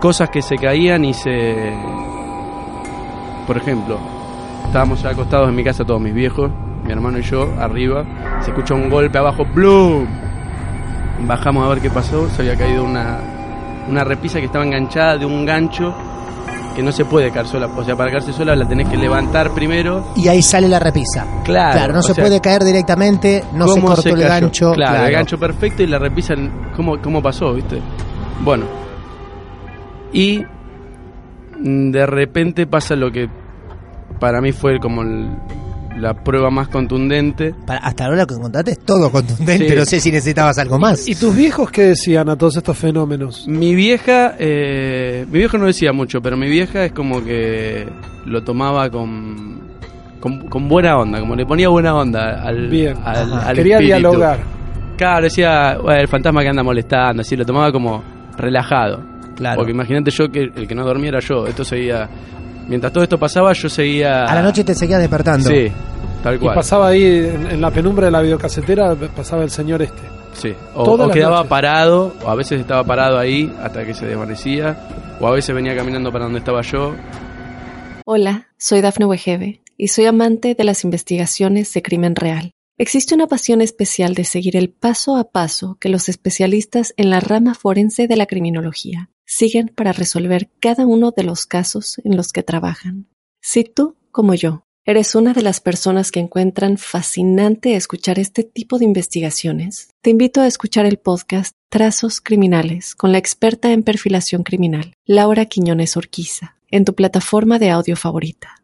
cosas 0.00 0.30
que 0.30 0.40
se 0.40 0.56
caían 0.56 1.04
y 1.04 1.12
se... 1.12 1.76
Por 3.46 3.56
ejemplo, 3.58 3.98
estábamos 4.64 5.02
ya 5.02 5.10
acostados 5.10 5.48
en 5.50 5.56
mi 5.56 5.64
casa 5.64 5.84
todos 5.84 6.00
mis 6.00 6.14
viejos, 6.14 6.50
mi 6.84 6.92
hermano 6.92 7.18
y 7.18 7.22
yo, 7.22 7.52
arriba, 7.58 8.04
se 8.40 8.50
escuchó 8.50 8.74
un 8.74 8.88
golpe 8.88 9.18
abajo, 9.18 9.44
¡blum! 9.44 10.06
Bajamos 11.26 11.66
a 11.66 11.68
ver 11.68 11.80
qué 11.80 11.90
pasó, 11.90 12.28
se 12.30 12.42
había 12.42 12.56
caído 12.56 12.84
una, 12.84 13.18
una 13.88 14.04
repisa 14.04 14.38
que 14.38 14.46
estaba 14.46 14.64
enganchada 14.64 15.18
de 15.18 15.26
un 15.26 15.44
gancho 15.44 15.94
que 16.74 16.82
no 16.82 16.92
se 16.92 17.04
puede 17.04 17.30
caer 17.30 17.46
sola, 17.46 17.66
o 17.66 17.84
sea, 17.84 17.96
para 17.96 18.10
caerse 18.10 18.32
sola 18.32 18.54
la 18.56 18.66
tenés 18.66 18.88
que 18.88 18.96
levantar 18.96 19.50
primero. 19.52 20.12
Y 20.16 20.28
ahí 20.28 20.42
sale 20.42 20.68
la 20.68 20.78
repisa. 20.78 21.26
Claro, 21.44 21.72
Claro, 21.72 21.92
no 21.94 22.02
se 22.02 22.14
sea, 22.14 22.24
puede 22.24 22.40
caer 22.40 22.64
directamente, 22.64 23.44
no 23.52 23.66
se 23.68 23.74
¿Cómo 23.80 23.88
cortó 23.94 24.08
el 24.08 24.20
gancho. 24.20 24.72
Claro, 24.72 25.06
el 25.06 25.12
gancho 25.12 25.38
perfecto 25.38 25.82
y 25.82 25.86
la 25.86 25.98
repisa, 25.98 26.34
¿cómo, 26.76 27.00
cómo 27.00 27.22
pasó, 27.22 27.52
viste? 27.54 27.80
Bueno. 28.42 28.66
Y 30.12 30.38
mm, 31.58 31.90
de 31.90 32.06
repente 32.06 32.66
pasa 32.66 32.94
lo 32.96 33.10
que 33.10 33.28
para 34.18 34.40
mí 34.40 34.52
fue 34.52 34.78
como 34.80 35.02
el- 35.02 35.30
la 35.98 36.14
prueba 36.14 36.50
más 36.50 36.68
contundente. 36.68 37.54
Para- 37.66 37.80
hasta 37.80 38.04
ahora 38.04 38.18
lo 38.18 38.26
que 38.26 38.34
contaste 38.36 38.70
es 38.72 38.78
todo 38.80 39.10
contundente, 39.10 39.68
Sí. 39.70 39.74
no 39.76 39.84
sé 39.84 40.00
si 40.00 40.10
necesitabas 40.10 40.56
algo 40.58 40.78
más. 40.78 41.06
¿Y 41.08 41.14
tus 41.14 41.34
viejos 41.36 41.70
qué 41.70 41.82
decían 41.84 42.28
a 42.28 42.36
todos 42.36 42.56
estos 42.56 42.76
fenómenos? 42.78 43.46
Mi 43.48 43.74
vieja, 43.74 44.34
eh, 44.38 45.26
mi 45.30 45.38
viejo 45.38 45.58
no 45.58 45.66
decía 45.66 45.92
mucho, 45.92 46.20
pero 46.22 46.36
mi 46.36 46.48
vieja 46.48 46.84
es 46.86 46.92
como 46.92 47.22
que 47.22 47.86
lo 48.26 48.42
tomaba 48.42 48.88
con, 48.90 49.60
con, 50.20 50.48
con 50.48 50.68
buena 50.68 50.96
onda, 50.98 51.20
como 51.20 51.34
le 51.34 51.44
ponía 51.44 51.68
buena 51.68 51.94
onda 51.94 52.42
al, 52.42 52.68
Bien. 52.68 52.96
al, 53.04 53.54
Quería 53.56 53.76
espíritu. 53.76 53.98
dialogar. 54.00 54.38
Claro, 54.96 55.24
decía, 55.24 55.78
"Bueno, 55.82 56.00
el 56.00 56.08
fantasma 56.08 56.42
que 56.42 56.48
anda 56.48 56.62
molestando, 56.62 57.22
así 57.22 57.34
lo 57.36 57.44
tomaba 57.44 57.72
como 57.72 58.02
relajado. 58.36 59.02
Claro. 59.34 59.56
Porque 59.56 59.72
imagínate 59.72 60.10
yo 60.10 60.30
que 60.30 60.50
el 60.54 60.68
que 60.68 60.74
no 60.74 60.84
dormía 60.84 61.08
era 61.08 61.20
yo. 61.20 61.46
Esto 61.46 61.64
seguía. 61.64 62.08
Mientras 62.70 62.92
todo 62.92 63.02
esto 63.02 63.18
pasaba, 63.18 63.52
yo 63.52 63.68
seguía. 63.68 64.22
A 64.24 64.34
la 64.34 64.42
noche 64.42 64.62
te 64.64 64.74
seguías 64.76 65.00
despertando. 65.00 65.50
Sí, 65.50 65.66
tal 66.22 66.36
Y 66.36 66.38
cual. 66.38 66.54
pasaba 66.54 66.88
ahí 66.88 67.02
en, 67.04 67.46
en 67.48 67.60
la 67.60 67.70
penumbra 67.72 68.06
de 68.06 68.12
la 68.12 68.22
videocasetera, 68.22 68.94
pasaba 69.14 69.42
el 69.42 69.50
señor 69.50 69.82
este. 69.82 70.00
Sí. 70.34 70.54
O, 70.74 70.84
o 70.84 71.10
quedaba 71.10 71.38
noches. 71.38 71.50
parado, 71.50 72.14
o 72.24 72.28
a 72.30 72.34
veces 72.36 72.60
estaba 72.60 72.84
parado 72.84 73.18
ahí 73.18 73.52
hasta 73.60 73.84
que 73.84 73.92
se 73.92 74.06
desvanecía, 74.06 74.78
o 75.20 75.26
a 75.26 75.32
veces 75.32 75.52
venía 75.52 75.74
caminando 75.76 76.12
para 76.12 76.24
donde 76.26 76.38
estaba 76.38 76.62
yo. 76.62 76.94
Hola, 78.06 78.48
soy 78.56 78.80
Dafne 78.80 79.04
Wegebe 79.06 79.62
y 79.76 79.88
soy 79.88 80.06
amante 80.06 80.54
de 80.54 80.64
las 80.64 80.84
investigaciones 80.84 81.72
de 81.74 81.82
crimen 81.82 82.14
real. 82.14 82.52
Existe 82.78 83.14
una 83.14 83.26
pasión 83.26 83.60
especial 83.60 84.14
de 84.14 84.24
seguir 84.24 84.56
el 84.56 84.70
paso 84.70 85.16
a 85.16 85.24
paso 85.30 85.76
que 85.80 85.88
los 85.90 86.08
especialistas 86.08 86.94
en 86.96 87.10
la 87.10 87.20
rama 87.20 87.54
forense 87.54 88.06
de 88.06 88.16
la 88.16 88.26
criminología 88.26 89.10
siguen 89.32 89.68
para 89.72 89.92
resolver 89.92 90.50
cada 90.58 90.84
uno 90.86 91.12
de 91.16 91.22
los 91.22 91.46
casos 91.46 92.00
en 92.04 92.16
los 92.16 92.32
que 92.32 92.42
trabajan. 92.42 93.06
Si 93.40 93.62
tú, 93.62 93.94
como 94.10 94.34
yo, 94.34 94.64
eres 94.84 95.14
una 95.14 95.32
de 95.34 95.42
las 95.42 95.60
personas 95.60 96.10
que 96.10 96.18
encuentran 96.18 96.78
fascinante 96.78 97.76
escuchar 97.76 98.18
este 98.18 98.42
tipo 98.42 98.78
de 98.78 98.86
investigaciones, 98.86 99.90
te 100.02 100.10
invito 100.10 100.40
a 100.40 100.48
escuchar 100.48 100.84
el 100.84 100.98
podcast 100.98 101.52
Trazos 101.70 102.20
Criminales 102.20 102.96
con 102.96 103.12
la 103.12 103.18
experta 103.18 103.70
en 103.72 103.84
perfilación 103.84 104.42
criminal, 104.42 104.94
Laura 105.06 105.44
Quiñones 105.44 105.96
Orquiza, 105.96 106.56
en 106.68 106.84
tu 106.84 106.96
plataforma 106.96 107.60
de 107.60 107.70
audio 107.70 107.94
favorita. 107.96 108.56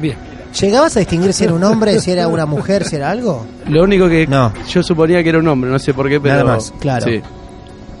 Bien. 0.00 0.16
¿Llegabas 0.60 0.96
a 0.96 1.00
distinguir 1.00 1.32
si 1.32 1.44
era 1.44 1.54
un 1.54 1.62
hombre, 1.62 2.00
si 2.00 2.10
era 2.10 2.26
una 2.26 2.46
mujer, 2.46 2.84
si 2.84 2.96
era 2.96 3.12
algo? 3.12 3.46
Lo 3.68 3.84
único 3.84 4.08
que 4.08 4.26
No. 4.26 4.52
yo 4.68 4.82
suponía 4.82 5.22
que 5.22 5.28
era 5.28 5.38
un 5.38 5.46
hombre, 5.46 5.70
no 5.70 5.78
sé 5.78 5.94
por 5.94 6.08
qué, 6.08 6.20
pero. 6.20 6.34
Nada 6.34 6.44
más, 6.56 6.72
claro. 6.80 7.06
Sí. 7.06 7.20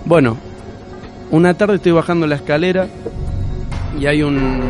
Bueno, 0.04 0.36
una 1.30 1.54
tarde 1.54 1.76
estoy 1.76 1.92
bajando 1.92 2.26
la 2.26 2.36
escalera 2.36 2.88
y 3.98 4.06
hay 4.06 4.22
un. 4.22 4.60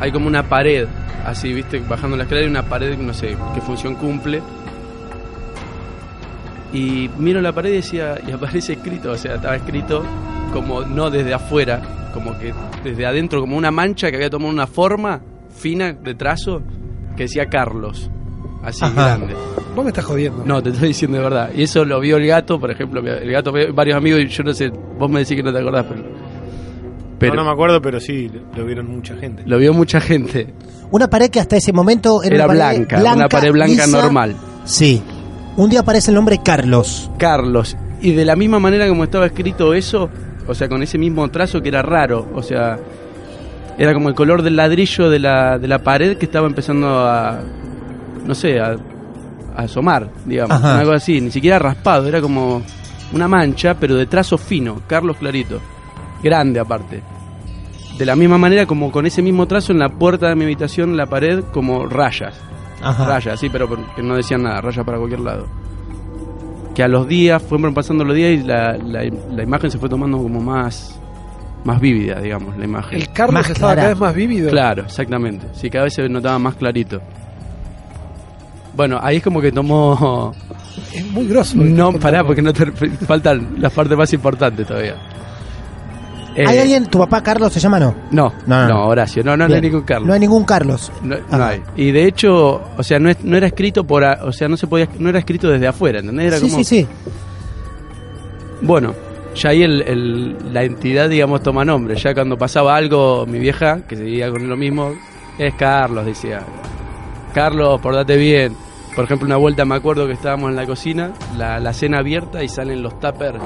hay 0.00 0.12
como 0.12 0.26
una 0.26 0.44
pared 0.48 0.86
así, 1.24 1.52
viste, 1.52 1.80
bajando 1.80 2.16
la 2.16 2.24
escalera 2.24 2.46
y 2.46 2.50
una 2.50 2.62
pared, 2.62 2.96
no 2.98 3.12
sé 3.12 3.36
qué 3.54 3.60
función 3.60 3.94
cumple. 3.94 4.42
Y 6.72 7.08
miro 7.18 7.40
la 7.40 7.52
pared 7.52 7.70
y 7.70 7.76
decía, 7.76 8.18
y 8.26 8.30
aparece 8.32 8.74
escrito, 8.74 9.12
o 9.12 9.16
sea, 9.16 9.36
estaba 9.36 9.56
escrito 9.56 10.04
como 10.52 10.82
no 10.82 11.10
desde 11.10 11.34
afuera, 11.34 11.80
como 12.12 12.38
que 12.38 12.52
desde 12.84 13.06
adentro, 13.06 13.40
como 13.40 13.56
una 13.56 13.70
mancha 13.70 14.10
que 14.10 14.16
había 14.16 14.30
tomado 14.30 14.50
una 14.50 14.66
forma 14.66 15.20
fina 15.54 15.92
de 15.92 16.14
trazo 16.14 16.62
que 17.16 17.24
decía 17.24 17.46
Carlos, 17.46 18.10
así 18.62 18.84
Ajá. 18.84 19.16
grande. 19.16 19.34
Vos 19.78 19.84
me 19.84 19.90
estás 19.90 20.06
jodiendo. 20.06 20.42
No, 20.44 20.60
te 20.60 20.70
estoy 20.70 20.88
diciendo 20.88 21.18
de 21.18 21.22
verdad. 21.22 21.50
Y 21.54 21.62
eso 21.62 21.84
lo 21.84 22.00
vio 22.00 22.16
el 22.16 22.26
gato, 22.26 22.58
por 22.58 22.68
ejemplo, 22.68 23.00
el 23.00 23.30
gato 23.30 23.52
ve 23.52 23.70
varios 23.70 23.96
amigos 23.96 24.22
y 24.22 24.26
yo 24.26 24.42
no 24.42 24.52
sé, 24.52 24.70
vos 24.70 25.08
me 25.08 25.20
decís 25.20 25.36
que 25.36 25.42
no 25.44 25.52
te 25.52 25.60
acordás, 25.60 25.86
pero... 25.88 26.02
pero 27.16 27.34
no, 27.36 27.42
no 27.42 27.46
me 27.46 27.52
acuerdo, 27.52 27.80
pero 27.80 28.00
sí, 28.00 28.28
lo 28.56 28.66
vieron 28.66 28.90
mucha 28.90 29.14
gente. 29.14 29.44
lo 29.46 29.56
vio 29.56 29.72
mucha 29.72 30.00
gente. 30.00 30.52
Una 30.90 31.08
pared 31.08 31.30
que 31.30 31.38
hasta 31.38 31.56
ese 31.56 31.72
momento 31.72 32.24
era, 32.24 32.34
Era 32.34 32.46
una 32.46 32.54
pared 32.56 32.76
blanca, 32.76 33.14
una 33.14 33.28
pared 33.28 33.52
blanca 33.52 33.86
lisa. 33.86 34.02
normal. 34.02 34.34
Sí. 34.64 35.00
Un 35.56 35.70
día 35.70 35.78
aparece 35.78 36.10
el 36.10 36.16
nombre 36.16 36.40
Carlos. 36.44 37.08
Carlos. 37.16 37.76
Y 38.00 38.10
de 38.14 38.24
la 38.24 38.34
misma 38.34 38.58
manera 38.58 38.88
como 38.88 39.04
estaba 39.04 39.26
escrito 39.26 39.74
eso, 39.74 40.10
o 40.48 40.56
sea, 40.56 40.68
con 40.68 40.82
ese 40.82 40.98
mismo 40.98 41.30
trazo 41.30 41.62
que 41.62 41.68
era 41.68 41.82
raro, 41.82 42.26
o 42.34 42.42
sea, 42.42 42.80
era 43.78 43.94
como 43.94 44.08
el 44.08 44.16
color 44.16 44.42
del 44.42 44.56
ladrillo 44.56 45.08
de 45.08 45.20
la, 45.20 45.56
de 45.56 45.68
la 45.68 45.84
pared 45.84 46.18
que 46.18 46.24
estaba 46.26 46.48
empezando 46.48 47.06
a, 47.06 47.38
no 48.26 48.34
sé, 48.34 48.58
a 48.58 48.76
asomar, 49.64 50.10
digamos, 50.24 50.56
Ajá. 50.56 50.78
algo 50.78 50.92
así, 50.92 51.20
ni 51.20 51.30
siquiera 51.30 51.58
raspado, 51.58 52.06
era 52.06 52.20
como 52.20 52.62
una 53.12 53.26
mancha, 53.28 53.74
pero 53.74 53.96
de 53.96 54.06
trazo 54.06 54.38
fino, 54.38 54.82
Carlos 54.86 55.16
Clarito, 55.18 55.60
grande 56.22 56.60
aparte. 56.60 57.02
De 57.98 58.06
la 58.06 58.14
misma 58.14 58.38
manera 58.38 58.64
como 58.66 58.92
con 58.92 59.06
ese 59.06 59.22
mismo 59.22 59.46
trazo 59.46 59.72
en 59.72 59.80
la 59.80 59.88
puerta 59.88 60.28
de 60.28 60.36
mi 60.36 60.44
habitación, 60.44 60.90
en 60.90 60.96
la 60.96 61.06
pared, 61.06 61.42
como 61.52 61.86
rayas. 61.86 62.40
Ajá. 62.80 63.06
Rayas, 63.06 63.40
sí, 63.40 63.48
pero 63.50 63.68
que 63.96 64.02
no 64.02 64.14
decían 64.14 64.42
nada, 64.44 64.60
rayas 64.60 64.84
para 64.86 64.98
cualquier 64.98 65.20
lado. 65.20 65.46
Que 66.76 66.84
a 66.84 66.88
los 66.88 67.08
días, 67.08 67.42
fueron 67.42 67.74
pasando 67.74 68.04
los 68.04 68.14
días 68.14 68.40
y 68.40 68.46
la, 68.46 68.76
la, 68.78 69.02
la 69.32 69.42
imagen 69.42 69.68
se 69.70 69.78
fue 69.78 69.88
tomando 69.88 70.18
como 70.18 70.40
más, 70.40 70.96
más 71.64 71.80
vívida, 71.80 72.20
digamos, 72.20 72.56
la 72.56 72.64
imagen. 72.64 73.00
El 73.00 73.08
Carlos 73.12 73.34
Más 73.34 73.50
estaba 73.50 73.72
clara. 73.72 73.82
cada 73.82 73.88
vez 73.94 74.00
más 74.00 74.14
vívido. 74.14 74.48
Claro, 74.50 74.82
exactamente. 74.84 75.48
Sí, 75.54 75.68
cada 75.68 75.84
vez 75.84 75.94
se 75.94 76.08
notaba 76.08 76.38
más 76.38 76.54
clarito. 76.54 77.00
Bueno, 78.78 78.98
ahí 79.02 79.16
es 79.16 79.22
como 79.24 79.40
que 79.40 79.50
tomó... 79.50 80.32
Es 80.94 81.04
muy 81.10 81.26
grosso. 81.26 81.56
No, 81.58 81.92
pará, 81.94 82.22
porque 82.24 82.40
no 82.40 82.52
te 82.52 82.64
faltan 83.04 83.56
las 83.58 83.72
partes 83.72 83.98
más 83.98 84.12
importantes 84.12 84.64
todavía. 84.66 84.94
Eh, 86.36 86.44
¿Hay 86.46 86.58
alguien, 86.58 86.86
tu 86.86 86.98
papá 87.00 87.20
Carlos 87.20 87.52
se 87.52 87.58
llama 87.58 87.80
no? 87.80 87.92
No, 88.12 88.32
No, 88.46 88.60
no, 88.62 88.68
no. 88.68 88.86
Horacio, 88.86 89.24
no, 89.24 89.36
no, 89.36 89.48
no 89.48 89.54
hay 89.56 89.60
ningún 89.60 89.82
Carlos. 89.82 90.06
No 90.06 90.14
hay 90.14 90.20
ningún 90.20 90.44
Carlos. 90.44 90.92
No, 91.02 91.16
hay. 91.32 91.60
Y 91.76 91.90
de 91.90 92.06
hecho, 92.06 92.62
o 92.76 92.82
sea, 92.84 93.00
no, 93.00 93.10
es- 93.10 93.24
no 93.24 93.36
era 93.36 93.48
escrito 93.48 93.82
por, 93.82 94.04
o 94.04 94.30
sea, 94.32 94.46
no 94.48 94.56
se 94.56 94.68
podía, 94.68 94.88
no 95.00 95.08
era 95.08 95.18
escrito 95.18 95.48
desde 95.50 95.66
afuera, 95.66 95.98
¿entendés? 95.98 96.26
Era 96.28 96.36
sí, 96.38 96.42
como, 96.48 96.58
sí, 96.58 96.64
sí. 96.64 96.86
Bueno, 98.62 98.94
ya 99.34 99.50
ahí 99.50 99.62
el, 99.64 99.82
el- 99.82 100.36
la 100.54 100.62
entidad, 100.62 101.08
digamos, 101.08 101.42
toma 101.42 101.64
nombre. 101.64 101.96
Ya 101.96 102.14
cuando 102.14 102.38
pasaba 102.38 102.76
algo, 102.76 103.26
mi 103.26 103.40
vieja, 103.40 103.80
que 103.88 103.96
seguía 103.96 104.30
con 104.30 104.48
lo 104.48 104.56
mismo, 104.56 104.92
es 105.38 105.52
Carlos, 105.54 106.06
decía. 106.06 106.40
Carlos, 107.34 107.80
portate 107.80 108.16
bien. 108.16 108.54
Por 108.98 109.04
ejemplo, 109.04 109.26
una 109.26 109.36
vuelta 109.36 109.64
me 109.64 109.76
acuerdo 109.76 110.08
que 110.08 110.14
estábamos 110.14 110.50
en 110.50 110.56
la 110.56 110.66
cocina, 110.66 111.12
la, 111.36 111.60
la 111.60 111.72
cena 111.72 111.98
abierta 111.98 112.42
y 112.42 112.48
salen 112.48 112.82
los 112.82 112.98
tuppers, 112.98 113.38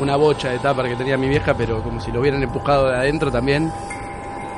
una 0.00 0.16
bocha 0.16 0.48
de 0.48 0.58
tupper 0.58 0.86
que 0.88 0.96
tenía 0.96 1.16
mi 1.16 1.28
vieja, 1.28 1.54
pero 1.56 1.80
como 1.84 2.00
si 2.00 2.10
lo 2.10 2.18
hubieran 2.18 2.42
empujado 2.42 2.88
de 2.88 2.96
adentro 2.96 3.30
también. 3.30 3.70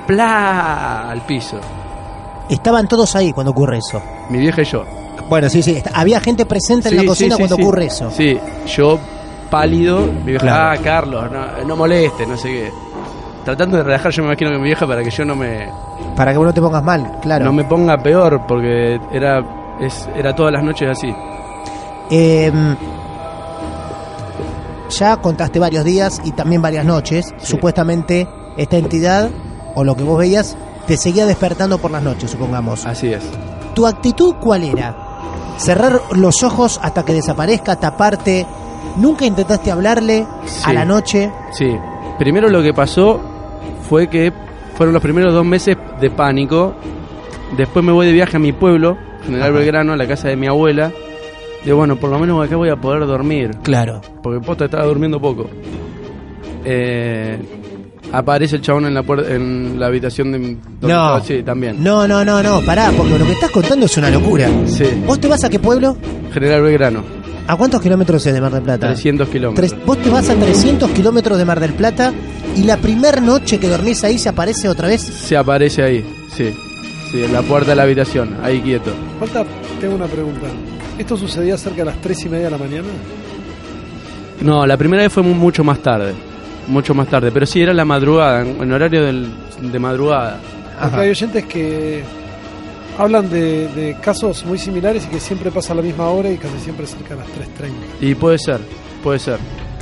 ¡Pla! 0.07 1.11
Al 1.11 1.21
piso. 1.27 1.59
Estaban 2.49 2.89
todos 2.89 3.15
ahí 3.17 3.35
cuando 3.35 3.51
ocurre 3.51 3.77
eso. 3.77 4.01
Mi 4.31 4.39
vieja 4.39 4.63
y 4.63 4.65
yo. 4.65 4.87
Bueno, 5.29 5.51
sí, 5.51 5.63
sí. 5.63 5.83
Había 5.93 6.21
gente 6.21 6.47
presente 6.47 6.89
en 6.89 6.97
la 6.97 7.05
cocina 7.05 7.37
sí, 7.37 7.43
cuando 7.43 7.57
ocurre 7.57 7.85
eso. 7.85 8.11
Sí, 8.11 8.39
yo 8.67 8.99
pálido, 9.51 10.07
mi 10.07 10.31
vieja, 10.31 10.41
Claro. 10.47 10.71
ah, 10.81 10.83
Carlos, 10.83 11.31
no, 11.31 11.65
no 11.67 11.77
moleste, 11.77 12.27
no 12.27 12.39
sé 12.39 12.49
qué. 12.49 12.73
Tratando 13.45 13.77
de 13.77 13.83
relajar, 13.83 14.11
yo 14.11 14.23
me 14.23 14.31
imagino 14.31 14.53
que 14.53 14.57
mi 14.57 14.65
vieja 14.65 14.87
para 14.87 15.03
que 15.03 15.11
yo 15.11 15.23
no 15.27 15.37
me, 15.37 15.69
Para 16.17 16.33
que 16.33 16.39
vos 16.39 16.47
no 16.47 16.55
te 16.55 16.63
pongas 16.63 16.83
mal, 16.83 17.19
claro. 17.21 17.45
no 17.45 17.53
me 17.53 17.65
ponga 17.65 17.99
peor, 17.99 18.47
porque 18.49 18.99
era, 19.13 19.45
es, 19.81 20.09
era 20.17 20.35
todas 20.35 20.53
las 20.53 20.63
noches 20.63 20.89
así. 20.89 21.15
Eh, 22.11 22.53
ya 24.91 25.17
contaste 25.17 25.59
varios 25.59 25.85
días 25.85 26.21
y 26.25 26.33
también 26.33 26.63
varias 26.63 26.85
noches. 26.85 27.27
Sí. 27.39 27.47
Supuestamente 27.53 28.29
esta 28.57 28.77
entidad, 28.77 29.31
o 29.75 29.83
lo 29.85 29.97
que 29.97 30.05
vos 30.05 30.19
veías, 30.19 30.57
te 30.87 30.97
seguía 30.97 31.27
despertando 31.27 31.79
por 31.79 31.91
las 31.91 32.03
noches, 32.03 32.31
supongamos. 32.31 32.85
Así 32.87 33.13
es. 33.13 33.23
¿Tu 33.75 33.87
actitud 33.87 34.35
cuál 34.41 34.63
era? 34.65 34.95
¿Cerrar 35.57 36.01
los 36.13 36.43
ojos 36.43 36.79
hasta 36.83 37.05
que 37.05 37.13
desaparezca, 37.15 37.77
taparte? 37.77 38.47
¿Nunca 38.97 39.25
intentaste 39.25 39.71
hablarle 39.73 40.27
a 40.43 40.47
Sí. 40.69 40.73
la 40.73 40.85
noche? 40.85 41.33
Sí. 41.53 41.77
Primero 42.19 42.49
lo 42.49 42.63
que 42.63 42.73
pasó 42.73 43.21
fue 43.89 44.09
que 44.09 44.33
fueron 44.77 44.93
los 44.93 45.03
primeros 45.03 45.33
dos 45.33 45.45
meses 45.45 45.77
de 46.01 46.11
pánico. 46.11 46.75
Después 47.57 47.85
me 47.85 47.93
voy 47.93 48.07
de 48.07 48.13
viaje 48.13 48.37
a 48.37 48.41
mi 48.41 48.53
pueblo, 48.53 48.97
General 49.27 49.51
Ajá. 49.51 49.59
Belgrano, 49.59 49.93
a 49.93 49.97
la 49.97 50.07
casa 50.07 50.29
de 50.29 50.37
mi 50.37 50.47
abuela. 50.47 50.93
Digo, 51.65 51.79
bueno, 51.79 51.97
por 51.97 52.11
lo 52.11 52.19
menos 52.19 52.45
acá 52.45 52.57
voy 52.57 52.69
a 52.69 52.77
poder 52.77 53.07
dormir. 53.07 53.51
Claro. 53.63 54.01
porque 54.23 54.45
posta 54.45 54.67
estaba 54.67 54.85
durmiendo 54.85 55.21
poco. 55.21 55.49
Eh, 56.65 57.39
aparece 58.13 58.57
el 58.57 58.63
chabón 58.63 58.87
en 58.87 58.95
la 58.95 59.03
puerta, 59.03 59.33
en 59.35 59.79
la 59.79 59.87
habitación 59.87 60.33
de 60.33 60.39
donde 60.39 60.59
No. 60.83 60.89
estaba, 60.89 61.21
sí, 61.25 61.43
también. 61.43 61.83
No, 61.83 62.07
no, 62.09 62.25
no, 62.25 62.43
no, 62.43 62.61
pará, 62.63 62.91
porque 62.97 63.19
lo 63.19 63.25
que 63.27 63.33
estás 63.33 63.51
contando 63.51 63.87
es 63.87 63.97
una 63.97 64.11
locura. 64.11 64.49
Sí, 64.67 64.85
¿Vos 65.07 65.21
te 65.21 65.29
vas 65.29 65.45
a 65.45 65.51
qué 65.51 65.59
pueblo? 65.59 65.97
General 66.33 66.63
Belgrano, 66.63 67.03
¿A 67.47 67.57
cuántos 67.57 67.83
kilómetros 67.83 68.25
es 68.27 68.33
de 68.33 68.41
Mar 68.41 68.53
del 68.53 68.63
Plata? 68.63 68.87
300 68.87 69.29
kilómetros. 69.29 69.71
Tres- 69.71 69.85
vos 69.87 69.99
te 69.99 70.09
vas 70.09 70.31
a 70.31 70.35
300 70.35 70.89
kilómetros 70.93 71.37
de 71.37 71.45
Mar 71.45 71.61
del 71.61 71.75
Plata 71.75 72.11
y 72.57 72.63
la 72.63 72.79
primer 72.79 73.21
noche 73.21 73.59
que 73.61 73.69
dormís 73.69 74.03
ahí 74.03 74.17
se 74.19 74.31
aparece 74.31 74.67
otra 74.67 74.89
vez. 74.89 75.03
Se 75.03 75.37
aparece 75.37 75.83
ahí, 75.83 76.05
sí. 76.35 76.55
Sí, 77.15 77.23
en 77.23 77.33
la 77.33 77.43
puerta 77.43 77.71
de 77.71 77.77
la 77.77 77.85
habitación, 77.85 78.37
ahí 78.43 78.61
quieto. 78.61 78.91
Falta, 79.21 79.45
tengo 79.81 79.95
una 79.95 80.07
pregunta. 80.07 80.49
¿Esto 80.99 81.17
sucedía 81.17 81.57
cerca 81.57 81.79
de 81.79 81.85
las 81.85 82.01
tres 82.01 82.25
y 82.25 82.29
media 82.29 82.47
de 82.47 82.51
la 82.51 82.59
mañana? 82.59 82.89
No, 84.41 84.67
la 84.67 84.77
primera 84.77 85.05
vez 85.05 85.13
fue 85.13 85.23
mu- 85.23 85.33
mucho 85.35 85.63
más 85.63 85.79
tarde. 85.79 86.13
Mucho 86.67 86.93
más 86.93 87.07
tarde, 87.07 87.31
pero 87.31 87.47
sí 87.47 87.61
era 87.63 87.73
la 87.73 87.85
madrugada, 87.85 88.41
en, 88.43 88.73
horario 88.73 89.05
del- 89.05 89.31
de 89.61 89.79
madrugada. 89.79 90.41
Ajá. 90.81 90.99
hay 91.03 91.11
oyentes 91.11 91.45
que 91.45 92.03
hablan 92.99 93.31
de, 93.31 93.69
de 93.69 93.97
casos 94.01 94.45
muy 94.45 94.59
similares 94.59 95.05
y 95.05 95.09
que 95.09 95.21
siempre 95.21 95.53
pasa 95.53 95.73
a 95.73 95.77
la 95.77 95.83
misma 95.83 96.09
hora 96.09 96.29
y 96.33 96.37
casi 96.37 96.59
siempre 96.59 96.85
cerca 96.85 97.11
de 97.15 97.21
las 97.21 97.29
3.30. 97.29 97.71
Y 98.01 98.17
puede 98.17 98.39
ser, 98.39 98.59
puede 99.05 99.21
ser. 99.21 99.39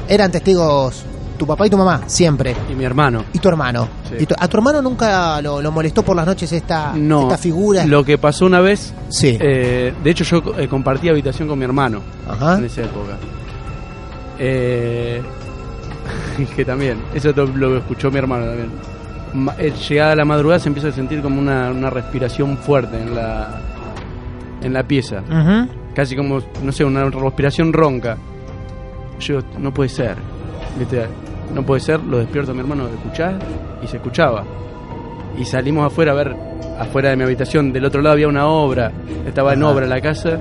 Eran 0.06 0.30
testigos 0.30 1.06
tu 1.42 1.46
papá 1.48 1.66
y 1.66 1.70
tu 1.70 1.76
mamá, 1.76 2.02
siempre. 2.06 2.54
Y 2.70 2.74
mi 2.76 2.84
hermano. 2.84 3.24
Y 3.32 3.40
tu 3.40 3.48
hermano. 3.48 3.88
Sí. 4.08 4.14
Y 4.20 4.26
tu- 4.26 4.34
¿A 4.38 4.46
tu 4.46 4.56
hermano 4.58 4.80
nunca 4.80 5.42
lo, 5.42 5.60
lo 5.60 5.72
molestó 5.72 6.04
por 6.04 6.14
las 6.14 6.24
noches 6.24 6.52
esta, 6.52 6.92
No, 6.94 7.22
esta 7.22 7.36
figura? 7.36 7.84
lo 7.84 8.04
que 8.04 8.16
pasó 8.16 8.46
una 8.46 8.60
vez, 8.60 8.94
Sí. 9.08 9.36
eh, 9.40 9.92
de 10.04 10.10
hecho 10.10 10.22
yo 10.22 10.40
eh, 10.56 10.68
compartí 10.68 11.08
habitación 11.08 11.48
con 11.48 11.58
mi 11.58 11.64
hermano. 11.64 12.00
Ajá. 12.28 12.58
en 12.58 12.64
esa 12.66 12.82
época. 12.82 13.16
Eh, 14.38 15.20
que 16.56 16.64
también, 16.64 16.98
eso 17.12 17.32
lo 17.32 17.76
escuchó 17.78 18.08
mi 18.10 18.18
hermano 18.18 18.46
también. 18.46 18.70
Ma- 19.34 19.54
eh, 19.58 19.72
llegada 19.88 20.14
la 20.14 20.24
madrugada 20.24 20.60
se 20.60 20.68
empieza 20.68 20.88
a 20.88 20.92
sentir 20.92 21.22
como 21.22 21.40
una, 21.40 21.70
una 21.70 21.90
respiración 21.90 22.56
fuerte 22.58 23.00
en 23.02 23.14
la, 23.16 23.60
en 24.62 24.72
la 24.72 24.82
pieza. 24.84 25.22
Casi 25.94 26.14
como, 26.14 26.38
no 26.62 26.70
sé, 26.70 26.84
una 26.84 27.04
respiración 27.04 27.72
ronca. 27.72 28.16
Yo, 29.18 29.40
no 29.58 29.72
puede 29.74 29.88
ser. 29.88 30.16
¿Viste? 30.78 31.06
No 31.54 31.62
puede 31.62 31.80
ser, 31.80 32.00
lo 32.02 32.18
despierto 32.18 32.50
a 32.52 32.54
mi 32.54 32.60
hermano, 32.60 32.84
¿escuchás? 32.88 33.34
Y 33.82 33.86
se 33.86 33.96
escuchaba. 33.96 34.44
Y 35.38 35.44
salimos 35.44 35.86
afuera 35.86 36.12
a 36.12 36.14
ver, 36.14 36.34
afuera 36.78 37.10
de 37.10 37.16
mi 37.16 37.24
habitación, 37.24 37.72
del 37.72 37.84
otro 37.84 38.00
lado 38.02 38.14
había 38.14 38.28
una 38.28 38.46
obra, 38.46 38.90
estaba 39.26 39.52
en 39.54 39.62
Ajá. 39.62 39.72
obra 39.72 39.86
la 39.86 40.00
casa, 40.00 40.38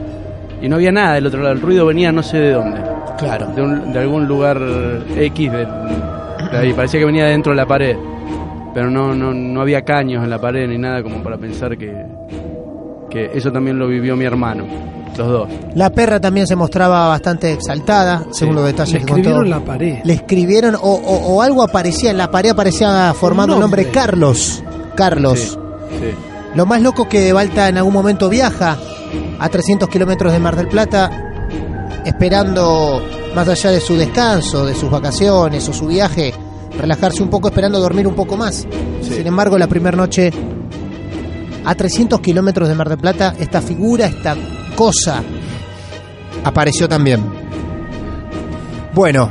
y 0.61 0.67
no 0.69 0.75
había 0.75 0.91
nada 0.91 1.15
del 1.15 1.25
otro 1.27 1.41
lado, 1.41 1.53
el 1.53 1.61
ruido 1.61 1.85
venía 1.85 2.11
no 2.11 2.21
sé 2.23 2.37
de 2.37 2.51
dónde, 2.53 2.81
Claro. 3.17 3.47
de, 3.47 3.61
un- 3.61 3.93
de 3.93 3.99
algún 3.99 4.27
lugar 4.27 4.59
X 5.17 5.51
de, 5.51 5.57
de 5.65 6.57
ahí, 6.57 6.73
parecía 6.73 6.99
que 6.99 7.05
venía 7.05 7.25
dentro 7.25 7.51
de 7.51 7.55
la 7.57 7.65
pared, 7.65 7.95
pero 8.73 8.89
no, 8.89 9.15
no, 9.15 9.33
no 9.33 9.61
había 9.61 9.81
caños 9.83 10.23
en 10.23 10.29
la 10.29 10.39
pared 10.39 10.67
ni 10.67 10.77
nada 10.77 11.01
como 11.03 11.23
para 11.23 11.37
pensar 11.37 11.77
que, 11.77 11.93
que 13.09 13.31
eso 13.33 13.51
también 13.51 13.77
lo 13.79 13.87
vivió 13.87 14.15
mi 14.15 14.25
hermano, 14.25 14.65
los 15.17 15.27
dos. 15.27 15.49
La 15.75 15.89
perra 15.89 16.19
también 16.19 16.47
se 16.47 16.55
mostraba 16.55 17.07
bastante 17.07 17.51
exaltada, 17.53 18.25
según 18.31 18.55
los 18.55 18.65
detalles 18.65 18.93
Le 18.93 18.99
que 18.99 19.05
contó. 19.05 19.15
escribieron 19.19 19.49
la 19.49 19.59
pared. 19.63 19.99
Le 20.03 20.13
escribieron, 20.13 20.75
o, 20.75 20.79
o- 20.79 21.33
o 21.35 21.41
algo 21.41 21.63
aparecía 21.63 22.11
en 22.11 22.17
la 22.17 22.29
pared, 22.31 22.49
aparecía 22.51 23.13
formando 23.13 23.55
el 23.55 23.59
nombre 23.61 23.83
nombre. 23.83 23.99
Carlos. 23.99 24.63
Carlos. 24.95 25.39
Sí, 25.39 25.47
sí. 25.99 26.15
Lo 26.55 26.65
más 26.65 26.81
loco 26.81 27.03
es 27.03 27.07
que 27.09 27.33
Balta 27.33 27.69
en 27.69 27.77
algún 27.77 27.93
momento 27.93 28.27
viaja 28.29 28.77
a 29.39 29.49
300 29.49 29.87
kilómetros 29.89 30.33
de 30.33 30.39
Mar 30.39 30.55
del 30.55 30.67
Plata, 30.67 31.09
esperando, 32.05 33.01
más 33.35 33.47
allá 33.47 33.71
de 33.71 33.79
su 33.79 33.95
descanso, 33.95 34.65
de 34.65 34.75
sus 34.75 34.89
vacaciones 34.89 35.67
o 35.69 35.73
su 35.73 35.87
viaje, 35.87 36.33
relajarse 36.77 37.21
un 37.23 37.29
poco, 37.29 37.47
esperando 37.49 37.79
dormir 37.79 38.07
un 38.07 38.15
poco 38.15 38.37
más. 38.37 38.67
Sí. 39.01 39.13
Sin 39.15 39.27
embargo, 39.27 39.57
la 39.57 39.67
primera 39.67 39.95
noche 39.95 40.31
a 41.63 41.75
300 41.75 42.19
kilómetros 42.21 42.67
de 42.67 42.75
Mar 42.75 42.89
del 42.89 42.97
Plata, 42.97 43.35
esta 43.39 43.61
figura, 43.61 44.05
esta 44.07 44.35
cosa, 44.81 45.21
apareció 46.43 46.89
también. 46.89 47.21
Bueno, 48.95 49.29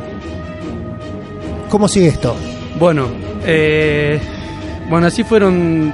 ¿cómo 1.68 1.88
sigue 1.88 2.06
esto? 2.06 2.36
Bueno, 2.78 3.08
eh, 3.44 4.20
bueno, 4.88 5.08
así 5.08 5.24
fueron 5.24 5.92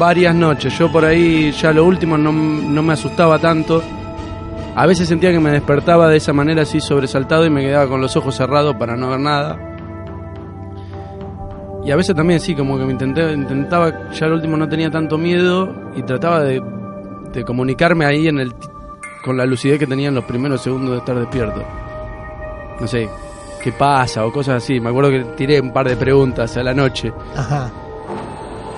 varias 0.00 0.34
noches. 0.34 0.76
Yo 0.76 0.90
por 0.90 1.04
ahí 1.04 1.52
ya 1.52 1.72
lo 1.72 1.84
último 1.84 2.18
no, 2.18 2.32
no 2.32 2.82
me 2.82 2.94
asustaba 2.94 3.38
tanto. 3.38 3.80
A 4.74 4.84
veces 4.84 5.06
sentía 5.06 5.30
que 5.30 5.38
me 5.38 5.52
despertaba 5.52 6.08
de 6.08 6.16
esa 6.16 6.32
manera 6.32 6.62
así 6.62 6.80
sobresaltado 6.80 7.46
y 7.46 7.50
me 7.50 7.60
quedaba 7.60 7.88
con 7.88 8.00
los 8.00 8.16
ojos 8.16 8.34
cerrados 8.34 8.74
para 8.74 8.96
no 8.96 9.10
ver 9.10 9.20
nada. 9.20 9.56
Y 11.84 11.92
a 11.92 11.94
veces 11.94 12.16
también 12.16 12.40
sí, 12.40 12.56
como 12.56 12.76
que 12.76 12.84
me 12.84 12.90
intenté, 12.90 13.32
intentaba, 13.32 14.10
ya 14.10 14.26
lo 14.26 14.34
último 14.34 14.56
no 14.56 14.68
tenía 14.68 14.90
tanto 14.90 15.16
miedo 15.16 15.72
y 15.94 16.02
trataba 16.02 16.42
de, 16.42 16.60
de 17.36 17.44
comunicarme 17.44 18.06
ahí 18.06 18.28
en 18.28 18.40
el 18.40 18.54
con 19.24 19.36
la 19.36 19.44
lucidez 19.44 19.78
que 19.78 19.86
tenía 19.86 20.08
en 20.08 20.14
los 20.14 20.24
primeros 20.24 20.62
segundos 20.62 20.92
de 20.92 20.98
estar 20.98 21.16
despierto. 21.18 21.62
No 22.80 22.86
sé, 22.86 23.08
qué 23.62 23.72
pasa 23.72 24.24
o 24.24 24.32
cosas 24.32 24.62
así. 24.62 24.80
Me 24.80 24.90
acuerdo 24.90 25.10
que 25.10 25.20
tiré 25.36 25.60
un 25.60 25.72
par 25.72 25.88
de 25.88 25.96
preguntas 25.96 26.56
a 26.56 26.62
la 26.62 26.72
noche. 26.72 27.12
Ajá. 27.36 27.70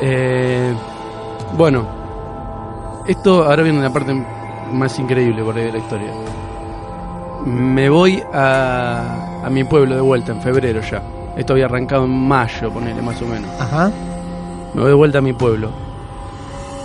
Eh, 0.01 0.73
bueno, 1.57 1.87
esto 3.07 3.45
ahora 3.45 3.63
viene 3.63 3.83
la 3.83 3.93
parte 3.93 4.15
más 4.73 4.99
increíble 4.99 5.43
por 5.43 5.57
ahí 5.57 5.67
de 5.67 5.73
la 5.73 5.79
historia. 5.79 6.13
Me 7.45 7.89
voy 7.89 8.23
a, 8.33 9.43
a 9.45 9.51
mi 9.51 9.65
pueblo 9.65 9.95
de 9.95 10.01
vuelta 10.01 10.33
en 10.33 10.41
febrero 10.41 10.81
ya. 10.81 11.03
Esto 11.37 11.53
había 11.53 11.67
arrancado 11.67 12.05
en 12.05 12.11
mayo, 12.11 12.71
ponele 12.73 13.01
más 13.03 13.21
o 13.23 13.27
menos. 13.27 13.51
Ajá. 13.61 13.93
Me 14.75 14.81
voy 14.81 14.91
de 14.91 14.97
vuelta 14.97 15.19
a 15.19 15.21
mi 15.23 15.33
pueblo. 15.35 15.71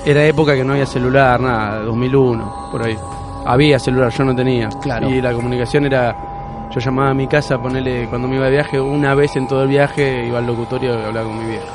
Era 0.05 0.25
época 0.25 0.53
que 0.53 0.63
no 0.63 0.73
había 0.73 0.85
celular, 0.85 1.39
nada, 1.39 1.79
2001, 1.79 2.69
por 2.71 2.83
ahí. 2.83 2.97
Había 3.45 3.79
celular, 3.79 4.11
yo 4.11 4.23
no 4.25 4.35
tenía. 4.35 4.69
Claro. 4.81 5.09
Y 5.09 5.21
la 5.21 5.33
comunicación 5.33 5.85
era. 5.85 6.69
Yo 6.71 6.79
llamaba 6.79 7.11
a 7.11 7.13
mi 7.13 7.27
casa, 7.27 7.57
ponele, 7.61 8.07
cuando 8.09 8.27
me 8.27 8.35
iba 8.35 8.45
de 8.45 8.51
viaje, 8.51 8.81
una 8.81 9.13
vez 9.13 9.35
en 9.35 9.47
todo 9.47 9.63
el 9.63 9.69
viaje 9.69 10.25
iba 10.27 10.39
al 10.39 10.47
locutorio 10.47 10.99
y 10.99 11.03
hablaba 11.03 11.27
con 11.27 11.37
mi 11.39 11.45
vieja. 11.51 11.65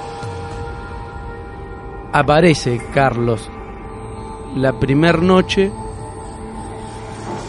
Aparece 2.13 2.81
Carlos 2.93 3.49
la 4.57 4.73
primer 4.73 5.23
noche 5.23 5.71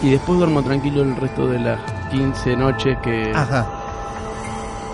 y 0.04 0.12
después 0.12 0.38
duermo 0.38 0.62
tranquilo 0.62 1.02
el 1.02 1.16
resto 1.16 1.48
de 1.48 1.60
las 1.60 1.80
15 2.12 2.56
noches 2.56 2.98
que, 3.00 3.32
Ajá. 3.34 3.68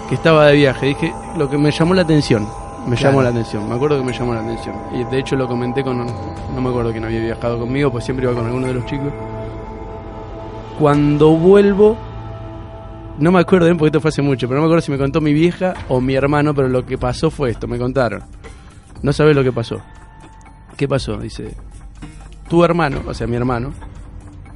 que 0.08 0.16
estaba 0.16 0.46
de 0.48 0.54
viaje. 0.54 0.86
Dije, 0.88 1.14
lo 1.36 1.50
que 1.50 1.58
me 1.58 1.72
llamó 1.72 1.94
la 1.94 2.04
atención, 2.04 2.48
me 2.88 2.96
Claro. 2.96 3.12
llamó 3.12 3.22
la 3.24 3.30
atención, 3.30 3.68
me 3.68 3.76
acuerdo 3.76 3.98
que 4.00 4.04
me 4.06 4.14
llamó 4.14 4.34
la 4.34 4.42
atención. 4.42 4.76
Y 4.94 5.04
de 5.06 5.20
hecho 5.20 5.36
lo 5.36 5.48
comenté 5.48 5.84
con, 5.84 5.98
no 6.06 6.62
me 6.62 6.70
acuerdo 6.70 6.92
quién 6.92 7.04
había 7.06 7.20
viajado 7.20 7.60
conmigo, 7.60 7.92
pues 7.92 8.04
siempre 8.06 8.26
iba 8.26 8.34
con 8.36 8.46
alguno 8.46 8.68
de 8.68 8.74
los 8.76 8.86
chicos. 8.86 9.12
Cuando 10.80 11.30
vuelvo, 11.32 11.98
no 13.18 13.32
me 13.32 13.40
acuerdo 13.40 13.66
bien 13.68 13.78
porque 13.78 13.88
esto 13.90 14.02
fue 14.02 14.10
hace 14.10 14.22
mucho, 14.22 14.48
pero 14.48 14.60
no 14.60 14.64
me 14.64 14.68
acuerdo 14.68 14.82
si 14.86 14.92
me 14.92 14.98
contó 14.98 15.22
mi 15.22 15.34
vieja 15.34 15.74
o 15.88 16.02
mi 16.02 16.16
hermano, 16.16 16.54
pero 16.54 16.68
lo 16.68 16.86
que 16.86 16.98
pasó 16.98 17.32
fue 17.32 17.52
esto, 17.52 17.68
me 17.68 17.78
contaron. 17.78 18.24
No 19.02 19.14
sabes 19.14 19.36
lo 19.36 19.44
que 19.44 19.52
pasó. 19.52 19.78
¿Qué 20.76 20.88
pasó? 20.88 21.18
Dice, 21.18 21.56
tu 22.50 22.64
hermano, 22.66 23.02
o 23.08 23.14
sea, 23.14 23.26
mi 23.26 23.38
hermano, 23.38 23.72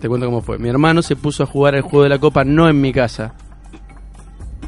te 0.01 0.09
cuento 0.09 0.25
cómo 0.25 0.41
fue. 0.41 0.57
Mi 0.59 0.67
hermano 0.67 1.01
se 1.01 1.15
puso 1.15 1.43
a 1.43 1.45
jugar 1.45 1.75
el 1.75 1.81
juego 1.81 2.03
de 2.03 2.09
la 2.09 2.19
copa 2.19 2.43
no 2.43 2.67
en 2.67 2.81
mi 2.81 2.91
casa, 2.91 3.33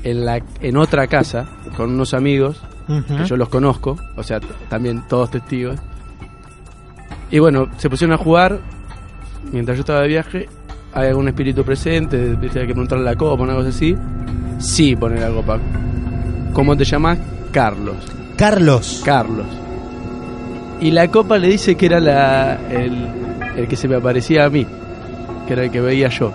en, 0.03 0.25
la, 0.25 0.41
en 0.61 0.77
otra 0.77 1.07
casa, 1.07 1.49
con 1.75 1.91
unos 1.91 2.13
amigos, 2.13 2.63
Que 2.88 3.25
yo 3.25 3.38
los 3.38 3.50
conozco, 3.50 3.97
o 4.15 4.23
sea, 4.23 4.39
también 4.69 5.03
todos 5.07 5.31
testigos. 5.31 5.79
Y 7.29 7.39
bueno, 7.39 7.69
se 7.77 7.89
pusieron 7.89 8.13
a 8.13 8.17
jugar 8.17 8.59
mientras 9.51 9.77
yo 9.77 9.81
estaba 9.81 10.01
de 10.01 10.07
viaje. 10.07 10.50
¿Hay 10.93 11.07
algún 11.07 11.29
espíritu 11.29 11.63
presente? 11.63 12.35
¿Viste? 12.35 12.59
Hay 12.59 12.67
que 12.67 12.73
preguntarle 12.73 13.05
la 13.05 13.15
copa, 13.15 13.44
una 13.44 13.55
cosa 13.55 13.70
así. 13.70 13.96
Sí, 14.59 14.96
pone 14.96 15.20
la 15.20 15.29
copa. 15.29 15.57
¿Cómo 16.53 16.75
te 16.75 16.83
llamas? 16.83 17.17
Carlos. 17.51 17.96
Carlos. 18.35 19.01
Carlos. 19.05 19.46
Y 20.81 20.91
la 20.91 21.07
copa 21.07 21.37
le 21.37 21.48
dice 21.48 21.75
que 21.75 21.85
era 21.85 22.00
la, 22.00 22.59
el, 22.70 23.07
el 23.55 23.67
que 23.67 23.75
se 23.77 23.87
me 23.87 23.96
aparecía 23.96 24.46
a 24.46 24.50
mí, 24.50 24.65
que 25.48 25.53
era 25.53 25.63
el 25.63 25.72
que 25.72 25.79
veía 25.79 26.09
yo. 26.09 26.33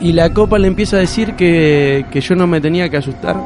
Y 0.00 0.12
la 0.12 0.30
copa 0.30 0.58
le 0.58 0.68
empieza 0.68 0.98
a 0.98 1.00
decir 1.00 1.34
que, 1.34 2.06
que 2.10 2.20
yo 2.20 2.36
no 2.36 2.46
me 2.46 2.60
tenía 2.60 2.88
que 2.88 2.98
asustar 2.98 3.36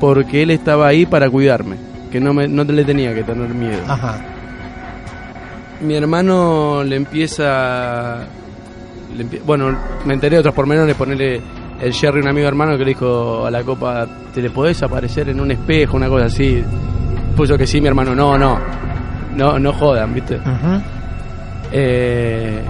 porque 0.00 0.42
él 0.42 0.50
estaba 0.50 0.86
ahí 0.88 1.06
para 1.06 1.28
cuidarme, 1.30 1.76
que 2.10 2.20
no, 2.20 2.32
me, 2.32 2.46
no 2.48 2.64
le 2.64 2.84
tenía 2.84 3.14
que 3.14 3.22
tener 3.22 3.48
miedo. 3.48 3.82
Ajá. 3.86 4.18
Mi 5.80 5.94
hermano 5.94 6.82
le 6.84 6.96
empieza... 6.96 8.18
le 9.16 9.24
empie- 9.24 9.40
bueno, 9.44 9.76
me 10.04 10.14
enteré 10.14 10.36
de 10.36 10.40
otros 10.40 10.54
pormenores, 10.54 10.94
ponerle 10.96 11.40
el 11.80 11.92
Jerry, 11.92 12.20
un 12.20 12.28
amigo 12.28 12.48
hermano, 12.48 12.72
que 12.76 12.84
le 12.84 12.90
dijo 12.90 13.46
a 13.46 13.50
la 13.50 13.62
copa, 13.62 14.06
¿te 14.34 14.42
le 14.42 14.50
podés 14.50 14.82
aparecer 14.82 15.28
en 15.28 15.40
un 15.40 15.50
espejo, 15.52 15.96
una 15.96 16.08
cosa 16.08 16.24
así? 16.26 16.62
Puso 17.36 17.56
que 17.56 17.66
sí, 17.66 17.80
mi 17.80 17.86
hermano, 17.86 18.14
no, 18.14 18.36
no, 18.36 18.58
no, 19.36 19.58
no 19.58 19.72
jodan, 19.72 20.12
¿viste? 20.14 20.36
Ujú. 20.36 20.82
Eh, 21.70 22.60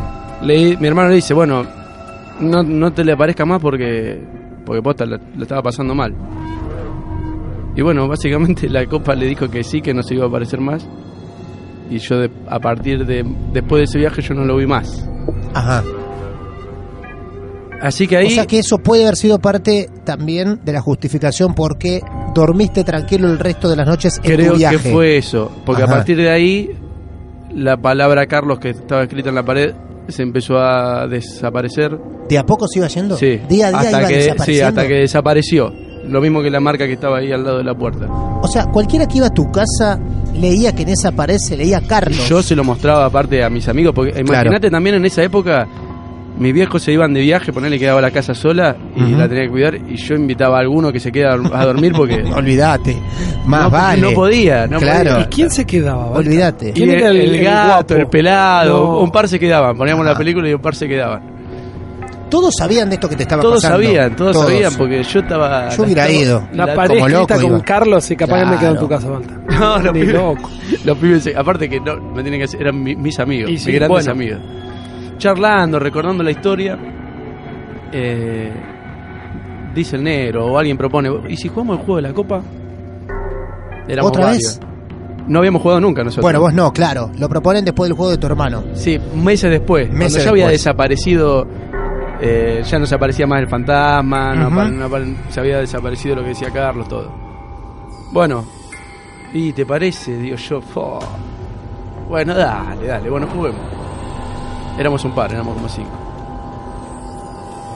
le- 0.43 0.77
mi 0.77 0.87
hermano 0.89 1.09
le 1.09 1.15
dice, 1.17 1.33
bueno, 1.33 1.65
no, 2.41 2.63
no 2.63 2.93
te 2.93 3.05
le 3.05 3.13
aparezca 3.13 3.45
más 3.47 3.61
porque 3.61 4.21
porque 4.65 4.83
posta 4.83 5.07
lo, 5.07 5.17
lo 5.37 5.43
estaba 5.43 5.63
pasando 5.63 5.95
mal. 5.95 6.13
Y 7.79 7.83
bueno, 7.83 8.09
básicamente 8.09 8.69
la 8.69 8.85
copa 8.87 9.15
le 9.15 9.27
dijo 9.27 9.49
que 9.49 9.63
sí, 9.63 9.81
que 9.81 9.95
no 9.95 10.03
se 10.03 10.15
iba 10.17 10.25
a 10.25 10.29
aparecer 10.29 10.61
más. 10.61 10.85
Y 11.89 11.99
yo 11.99 12.19
de- 12.19 12.31
a 12.49 12.59
partir 12.59 13.07
de 13.07 13.25
después 13.53 13.79
de 13.79 13.85
ese 13.85 13.99
viaje 13.99 14.21
yo 14.21 14.35
no 14.35 14.45
lo 14.45 14.57
vi 14.57 14.67
más. 14.67 15.09
Ajá. 15.55 15.85
Así 17.81 18.09
que 18.09 18.17
ahí 18.17 18.27
O 18.27 18.31
sea 18.31 18.47
que 18.47 18.59
eso 18.59 18.79
puede 18.79 19.05
haber 19.05 19.15
sido 19.15 19.39
parte 19.39 19.89
también 20.05 20.59
de 20.65 20.73
la 20.73 20.81
justificación 20.81 21.55
por 21.55 21.79
qué 21.79 22.01
dormiste 22.35 22.83
tranquilo 22.83 23.29
el 23.29 23.39
resto 23.39 23.69
de 23.71 23.77
las 23.77 23.87
noches 23.87 24.19
en 24.25 24.35
creo 24.35 24.53
tu 24.55 24.59
viaje. 24.59 24.77
que 24.79 24.91
fue 24.93 25.17
eso, 25.17 25.49
porque 25.65 25.85
Ajá. 25.85 25.93
a 25.93 25.97
partir 25.99 26.17
de 26.17 26.31
ahí 26.31 26.71
la 27.55 27.77
palabra 27.77 28.27
Carlos 28.27 28.59
que 28.59 28.71
estaba 28.71 29.05
escrita 29.05 29.29
en 29.29 29.37
la 29.37 29.45
pared 29.45 29.73
se 30.09 30.25
empezó 30.25 30.59
a 30.59 31.07
desaparecer. 31.07 31.97
¿De 32.29 32.37
a 32.39 32.45
poco 32.45 32.67
se 32.67 32.81
iba 32.81 32.89
yendo? 32.89 33.17
Sí, 33.17 33.39
Día 33.49 33.69
a 33.69 33.71
día 33.71 33.79
hasta 33.79 33.99
iba 34.01 34.09
que, 34.09 34.35
sí, 34.45 34.61
hasta 34.61 34.87
que 34.89 34.95
desapareció. 34.95 35.73
Lo 36.09 36.21
mismo 36.21 36.43
que 36.43 36.51
la 36.51 36.61
marca 36.61 36.87
que 36.87 36.95
estaba 36.95 37.19
ahí 37.19 37.31
al 37.33 37.45
lado 37.45 37.59
de 37.59 37.65
la 37.65 37.75
puerta. 37.75 38.07
O 38.09 38.49
sea, 38.49 38.67
cualquiera 38.67 39.07
que 39.07 39.19
iba 39.19 39.27
a 39.27 39.35
tu 39.35 39.51
casa 39.53 39.99
leía 40.35 40.75
que 40.75 40.83
en 40.83 40.91
esa 40.91 41.13
pared 41.13 41.37
se 41.39 41.57
leía 41.57 41.81
Carlos. 41.87 42.29
Yo 42.29 42.43
se 42.43 42.55
lo 42.57 42.65
mostraba 42.65 43.05
aparte 43.05 43.43
a 43.45 43.51
mis 43.51 43.69
amigos, 43.69 43.93
porque 43.95 44.19
imagínate 44.21 44.71
también 44.71 44.97
en 44.97 45.05
esa 45.05 45.23
época, 45.23 45.67
mis 46.39 46.55
viejos 46.55 46.81
se 46.83 46.93
iban 46.93 47.13
de 47.13 47.21
viaje, 47.21 47.53
ponerle 47.53 47.79
quedaba 47.81 48.01
la 48.01 48.13
casa 48.13 48.33
sola 48.35 48.77
y 48.95 49.01
la 49.17 49.29
tenía 49.29 49.45
que 49.45 49.51
cuidar, 49.51 49.75
y 49.75 49.97
yo 49.97 50.15
invitaba 50.15 50.59
a 50.59 50.61
alguno 50.61 50.93
que 50.93 51.01
se 51.01 51.11
queda 51.11 51.33
a 51.35 51.65
dormir 51.67 51.93
porque 51.97 52.23
Olvídate. 52.37 52.97
Más 53.47 53.65
no, 53.65 53.71
vale. 53.71 54.03
no 54.03 54.11
podía, 54.13 54.67
no 54.69 54.79
Claro. 54.79 55.11
podía. 55.15 55.25
¿Y 55.25 55.27
quién 55.27 55.51
se 55.51 55.65
quedaba? 55.65 56.07
Olvídate. 56.11 56.73
¿Quién 56.73 56.91
el, 56.91 56.95
era 56.97 57.09
el- 57.09 57.17
el 57.21 57.35
el 57.35 57.45
gato, 57.45 57.67
guapo? 57.95 57.95
el 57.95 58.07
pelado, 58.07 58.79
No. 58.79 58.99
un 59.01 59.11
par 59.11 59.27
se 59.29 59.39
quedaban, 59.41 59.77
poníamos 59.77 60.05
Ajá. 60.05 60.13
la 60.13 60.19
película 60.19 60.49
y 60.49 60.55
un 60.55 60.61
par 60.63 60.75
se 60.77 60.87
quedaban. 60.87 61.38
Todos 62.31 62.55
sabían 62.59 62.89
de 62.91 62.97
esto 62.97 63.09
que 63.09 63.17
te 63.17 63.23
estaba 63.23 63.41
Todos 63.43 63.63
pasando. 63.63 63.79
sabían, 63.83 64.15
todos, 64.17 64.37
sabían, 64.37 64.73
porque 64.77 65.03
yo 65.03 65.21
estaba... 65.21 65.69
Yo 65.71 65.83
hubiera 65.85 66.11
ido. 66.11 66.47
La 66.53 66.67
la- 66.67 66.75
pared 66.75 66.95
como 66.97 67.09
loco 67.09 67.35
con 67.35 67.45
iba. 67.47 67.61
Carlos 67.63 68.11
y 68.11 68.17
capaz 68.17 68.41
que 68.45 68.51
me 68.51 68.59
quedo 68.59 68.71
en 68.73 68.79
tu 68.79 68.89
casa, 68.89 69.11
Walter. 69.11 69.39
No, 69.59 69.79
los 69.79 69.93
pibes, 69.93 70.15
loco. 70.15 70.51
los 70.85 70.99
pibes, 70.99 71.37
aparte 71.37 71.69
que 71.69 71.81
no, 71.81 71.97
me 71.97 72.23
tienen 72.23 72.41
que 72.41 72.45
hacer, 72.45 72.61
eran 72.61 72.83
mi- 72.83 72.95
mis 72.97 73.19
amigos, 73.19 73.49
Y 73.51 73.53
mis 73.55 73.63
sí, 73.63 73.73
grandes 73.73 73.89
bueno. 74.07 74.13
amigos. 74.13 74.39
Charlando, 75.19 75.79
recordando 75.79 76.23
la 76.23 76.31
historia, 76.31 76.79
eh, 77.93 78.53
dice 79.75 79.97
el 79.97 80.05
negro 80.05 80.47
o 80.47 80.59
alguien 80.59 80.77
propone, 80.77 81.11
¿y 81.29 81.37
si 81.37 81.49
jugamos 81.49 81.79
el 81.79 81.85
juego 81.85 81.97
de 81.97 82.03
la 82.03 82.13
copa? 82.15 82.43
Éramos 83.89 84.11
¿Otra 84.11 84.27
varios. 84.27 84.59
vez? 84.59 84.61
No 85.29 85.39
habíamos 85.41 85.61
jugado 85.63 85.81
nunca 85.81 86.03
nosotros. 86.03 86.23
Bueno, 86.23 86.41
vos 86.41 86.55
no, 86.55 86.73
claro. 86.73 87.11
Lo 87.19 87.29
proponen 87.29 87.65
después 87.65 87.89
del 87.89 87.97
juego 87.97 88.11
de 88.13 88.19
tu 88.19 88.27
hermano. 88.27 88.65
Sí, 88.75 88.99
meses 89.15 89.51
después. 89.51 89.91
Meses 89.91 90.13
cuando 90.13 90.25
ya 90.25 90.31
había 90.31 90.49
desaparecido, 90.49 91.47
eh, 92.21 92.63
ya 92.67 92.79
no 92.79 92.87
se 92.87 92.95
aparecía 92.95 93.27
más 93.27 93.41
el 93.41 93.49
fantasma, 93.49 94.35
no 94.35 94.89
se 95.31 95.41
había 95.41 95.59
desaparecido 95.59 96.17
lo 96.17 96.23
que 96.23 96.29
decía 96.29 96.51
Carlos, 96.51 96.89
todo. 96.89 97.11
Bueno, 98.13 98.45
¿y 99.33 99.53
te 99.53 99.65
parece? 99.67 100.17
Digo 100.17 100.37
yo, 100.37 100.61
"Fo". 100.61 100.99
bueno, 102.09 102.35
dale, 102.35 102.87
dale, 102.87 103.11
bueno, 103.11 103.27
juguemos. 103.27 103.61
Éramos 104.79 105.05
un 105.05 105.13
par, 105.15 105.33
éramos 105.33 105.55
como 105.57 105.69
cinco. 105.69 105.91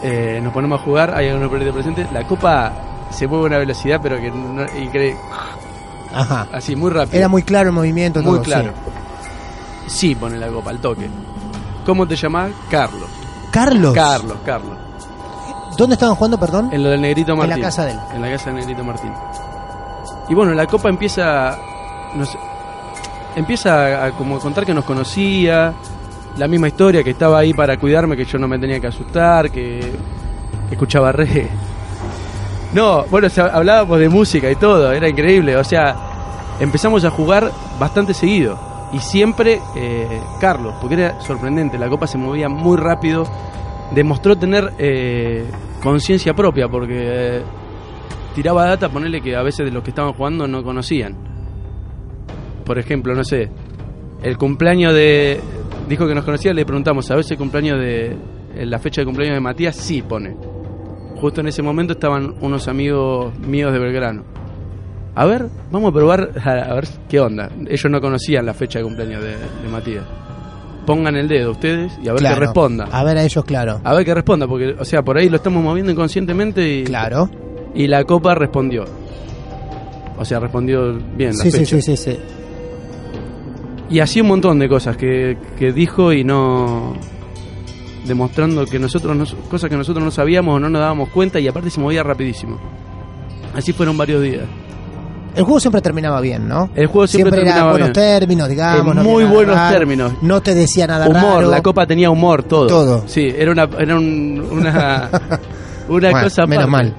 Eh, 0.05 0.41
nos 0.43 0.53
ponemos 0.53 0.81
a 0.81 0.85
jugar, 0.85 1.15
hay 1.15 1.29
algunos 1.29 1.51
perdidos 1.51 1.75
presentes. 1.75 2.11
La 2.13 2.27
copa 2.27 2.73
se 3.11 3.27
mueve 3.29 3.45
a 3.45 3.47
una 3.49 3.59
velocidad, 3.59 4.01
pero 4.03 4.17
que 4.17 4.31
no, 4.31 4.65
incre- 4.67 5.17
Ajá. 6.13 6.47
así, 6.53 6.75
muy 6.75 6.91
rápido. 6.91 7.19
Era 7.19 7.29
muy 7.29 7.43
claro 7.43 7.69
el 7.69 7.75
movimiento. 7.75 8.21
Muy 8.23 8.35
todo, 8.35 8.43
claro. 8.43 8.73
Sí, 9.87 10.15
pone 10.15 10.39
la 10.39 10.49
copa, 10.49 10.71
al 10.71 10.79
toque. 10.79 11.09
¿Cómo 11.87 12.07
te 12.07 12.17
llamás? 12.17 12.51
Carlos. 12.71 13.09
Carlos. 13.53 13.95
Carlos, 13.95 14.37
Carlos. 14.45 14.77
¿Dónde 15.77 15.95
estaban 15.95 16.17
jugando, 16.17 16.39
perdón? 16.39 16.71
En 16.73 16.83
lo 16.83 16.91
del 16.91 17.01
Negrito 17.01 17.33
En 17.33 17.39
la 17.39 17.47
Martín. 17.47 17.63
casa 17.63 17.85
de 17.85 17.93
él. 17.93 17.99
En 18.15 18.23
la 18.23 18.31
casa 18.31 18.47
del 18.47 18.57
Negrito 18.57 18.83
Martín. 18.85 19.13
Y 20.29 20.35
bueno, 20.35 20.53
la 20.55 20.67
copa 20.67 20.89
empieza. 20.89 21.57
No 22.15 22.25
sé. 22.27 22.39
empieza 23.37 24.07
a, 24.07 24.11
como 24.13 24.39
contar 24.39 24.67
que 24.67 24.75
nos 24.75 24.85
conocía, 24.85 25.73
la 26.37 26.49
misma 26.49 26.69
historia, 26.69 27.03
que 27.03 27.11
estaba 27.11 27.39
ahí 27.39 27.55
para 27.55 27.77
cuidarme, 27.79 28.17
que 28.17 28.25
yo 28.25 28.39
no 28.39 28.49
me 28.49 28.59
tenía 28.59 28.81
que 28.81 28.87
asustar, 28.89 29.51
que, 29.51 29.81
que 30.69 30.75
escuchaba 30.75 31.13
reggae. 31.13 31.49
No, 32.75 33.05
bueno, 33.11 33.27
o 33.27 33.31
sea, 33.31 33.47
hablábamos 33.47 33.99
de 33.99 34.09
música 34.09 34.51
y 34.51 34.57
todo, 34.57 34.93
era 34.93 35.09
increíble. 35.09 35.57
O 35.57 35.65
sea, 35.65 35.95
empezamos 36.61 37.05
a 37.05 37.11
jugar 37.11 37.51
bastante 37.79 38.15
seguido. 38.15 38.59
Y 38.93 38.99
siempre 38.99 39.59
eh, 39.75 40.21
Carlos, 40.41 40.75
porque 40.81 40.97
era 40.97 41.21
sorprendente, 41.21 41.79
la 41.79 41.89
copa 41.89 42.07
se 42.07 42.19
movía 42.19 42.49
muy 42.49 42.77
rápido, 42.77 43.25
demostró 43.95 44.37
tener 44.37 44.73
eh, 44.79 45.45
conciencia 45.83 46.35
propia, 46.35 46.69
porque 46.69 46.99
eh, 46.99 47.43
tiraba 48.35 48.67
data, 48.67 48.91
ponerle 48.91 49.23
que 49.23 49.35
a 49.35 49.43
veces 49.43 49.65
de 49.65 49.73
los 49.73 49.83
que 49.83 49.91
estaban 49.91 50.13
jugando 50.13 50.47
no 50.47 50.63
conocían. 50.63 51.17
Por 52.67 52.79
ejemplo, 52.79 53.15
no 53.15 53.25
sé, 53.25 53.51
el 54.23 54.37
cumpleaños 54.37 54.95
de... 54.95 55.41
Dijo 55.89 56.07
que 56.07 56.15
nos 56.15 56.25
conocía, 56.25 56.53
le 56.53 56.65
preguntamos, 56.65 57.07
¿sabes 57.07 57.31
el 57.31 57.39
cumpleaños 57.39 57.79
de... 57.79 58.17
La 58.55 58.79
fecha 58.79 59.01
de 59.01 59.07
cumpleaños 59.07 59.37
de 59.37 59.41
Matías? 59.41 59.75
Sí, 59.75 60.03
pone. 60.03 60.37
Justo 61.17 61.41
en 61.41 61.49
ese 61.49 61.63
momento 61.63 61.95
estaban 61.95 62.35
unos 62.41 62.69
amigos 62.69 63.37
míos 63.39 63.73
de 63.73 63.79
Belgrano. 63.79 64.32
A 65.15 65.27
ver, 65.27 65.47
vamos 65.71 65.91
a 65.91 65.95
probar 65.95 66.31
a, 66.45 66.75
ver 66.75 66.89
qué 67.09 67.21
onda. 67.21 67.51
Ellos 67.69 67.91
no 67.91 68.01
conocían 68.01 68.47
la 68.47 68.55
fecha 68.55 68.79
de 68.79 68.85
cumpleaños 68.85 69.23
de, 69.23 69.31
de 69.37 69.69
Matías. 69.71 70.05
Pongan 70.87 71.15
el 71.17 71.29
dedo 71.29 71.53
ustedes 71.53 71.93
y 72.03 72.09
a 72.09 72.13
ver 72.13 72.21
Claro. 72.21 72.35
qué 72.37 72.41
responda. 72.47 72.89
A 72.91 73.05
ver 73.05 73.17
a 73.19 73.23
ellos, 73.23 73.45
claro. 73.45 73.81
A 73.85 73.95
ver 73.95 74.05
qué 74.05 74.15
responda, 74.15 74.49
porque, 74.49 74.75
o 74.79 74.85
sea, 74.85 75.03
por 75.03 75.17
ahí 75.19 75.29
lo 75.29 75.37
estamos 75.37 75.63
moviendo 75.63 75.93
inconscientemente 75.93 76.69
y, 76.79 76.85
Claro. 76.85 77.31
y 77.75 77.87
la 77.87 78.03
copa 78.05 78.35
respondió. 78.35 78.85
O 80.19 80.25
sea, 80.25 80.41
respondió 80.41 80.95
bien 81.17 81.31
la 81.37 81.45
Sí, 81.45 81.51
sí, 81.53 81.59
fecha. 81.59 81.77
sí, 81.81 81.83
sí, 81.83 81.97
sí. 81.97 82.19
Y 83.91 84.01
así 84.01 84.21
un 84.23 84.29
montón 84.29 84.59
de 84.59 84.69
cosas 84.69 84.97
que, 84.97 85.37
que 85.59 85.73
dijo 85.73 86.13
y 86.13 86.25
no. 86.25 86.95
demostrando 88.07 88.65
que 88.67 88.79
nosotros, 88.81 89.15
no, 89.17 89.25
cosas 89.49 89.71
que 89.71 89.77
nosotros 89.77 90.05
no 90.05 90.11
sabíamos 90.11 90.57
o 90.57 90.59
no 90.59 90.69
nos 90.69 90.81
dábamos 90.81 91.11
cuenta 91.11 91.39
y 91.39 91.47
aparte 91.47 91.71
se 91.71 91.81
movía 91.81 92.03
rapidísimo. 92.03 92.59
Así 93.55 93.73
fueron 93.73 93.97
varios 93.97 94.21
días. 94.23 94.45
El 95.35 95.45
juego 95.45 95.61
siempre 95.61 95.81
terminaba 95.81 96.21
bien, 96.21 96.47
¿no? 96.49 96.69
El 96.75 96.87
juego 96.87 97.07
siempre, 97.07 97.35
era 97.41 97.45
terminaba 97.45 97.71
buenos 97.73 97.89
bien. 97.93 97.93
términos, 98.21 98.49
digamos. 98.49 98.97
En 98.97 99.03
muy 99.03 99.25
buenos 99.25 99.55
raro, 99.57 99.79
términos. 99.79 100.13
No 100.23 100.41
te 100.43 100.55
decía 100.55 100.87
nada 100.87 101.09
Humor, 101.09 101.23
raro. 101.37 101.51
la 101.51 101.63
copa 101.63 101.87
tenía 101.87 102.11
humor, 102.11 102.43
todo. 102.43 102.67
Todo. 102.67 103.05
Sí, 103.07 103.33
era 103.37 103.51
una, 103.53 103.69
era 103.79 103.97
un- 103.97 104.47
una, 104.51 105.09
una 105.89 106.11
Bueno, 106.11 106.23
cosa 106.25 106.47
menos 106.47 106.65
aparte. 106.69 106.91
mal. 106.91 106.97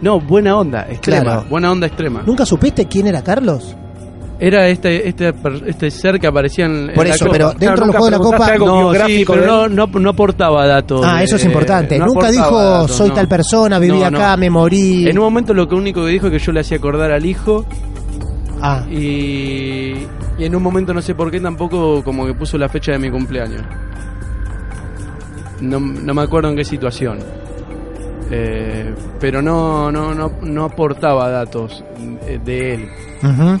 No, 0.00 0.20
buena 0.20 0.56
onda, 0.56 0.86
extrema. 0.88 1.22
Claro. 1.22 1.44
Buena 1.48 1.72
onda 1.72 1.86
extrema. 1.86 2.22
¿Nunca 2.26 2.44
supiste 2.46 2.86
quién 2.86 3.06
era 3.06 3.22
Carlos? 3.22 3.74
Era 4.40 4.66
este, 4.68 5.08
este, 5.08 5.32
este 5.66 5.90
ser 5.92 6.18
que 6.18 6.26
aparecía 6.26 6.66
en, 6.66 6.90
Por 6.94 7.06
la 7.06 7.14
eso, 7.14 7.26
copa. 7.26 7.32
pero 7.36 7.52
dentro 7.52 7.86
del 7.86 7.90
juego 7.96 8.04
de 8.06 8.10
la 8.10 8.18
copa. 8.18 8.46
algo 8.46 8.66
No, 8.92 9.06
sí, 9.06 9.24
pero 9.26 9.40
de 9.40 9.46
no, 9.46 9.68
no, 9.68 9.86
no 10.00 10.10
aportaba 10.10 10.66
datos. 10.66 11.02
Ah, 11.04 11.22
eso 11.22 11.36
es 11.36 11.44
importante. 11.44 11.98
no 11.98 12.06
Nunca 12.06 12.30
dijo, 12.30 12.58
datos, 12.60 12.90
soy 12.96 13.10
no. 13.10 13.14
tal 13.14 13.28
persona, 13.28 13.78
viví 13.78 14.02
acá, 14.02 14.36
me 14.36 14.50
morí. 14.50 15.08
En 15.08 15.16
un 15.18 15.24
momento 15.24 15.54
lo 15.54 15.68
que 15.68 15.74
único 15.76 16.04
que 16.04 16.08
dijo 16.10 16.26
es 16.26 16.32
que 16.32 16.38
yo 16.40 16.50
le 16.52 16.60
hacía 16.60 16.76
acordar 16.78 17.12
al 17.12 17.24
hijo 17.24 17.64
Ah, 18.60 18.84
y, 18.90 19.94
y 20.38 20.44
en 20.44 20.56
un 20.56 20.62
momento 20.62 20.94
no 20.94 21.02
sé 21.02 21.14
por 21.14 21.30
qué 21.30 21.38
tampoco 21.38 22.02
como 22.02 22.26
que 22.26 22.32
puso 22.34 22.56
la 22.58 22.68
fecha 22.68 22.92
de 22.92 22.98
mi 22.98 23.10
cumpleaños. 23.10 23.62
No, 25.60 25.78
no 25.78 26.14
me 26.14 26.22
acuerdo 26.22 26.48
en 26.50 26.56
qué 26.56 26.64
situación. 26.64 27.18
Eh, 28.30 28.94
pero 29.20 29.42
no, 29.42 29.92
no, 29.92 30.14
no, 30.14 30.32
no 30.42 30.64
aportaba 30.64 31.28
datos 31.30 31.84
de, 32.26 32.38
de 32.38 32.74
él. 32.74 32.88
ujú. 33.22 33.60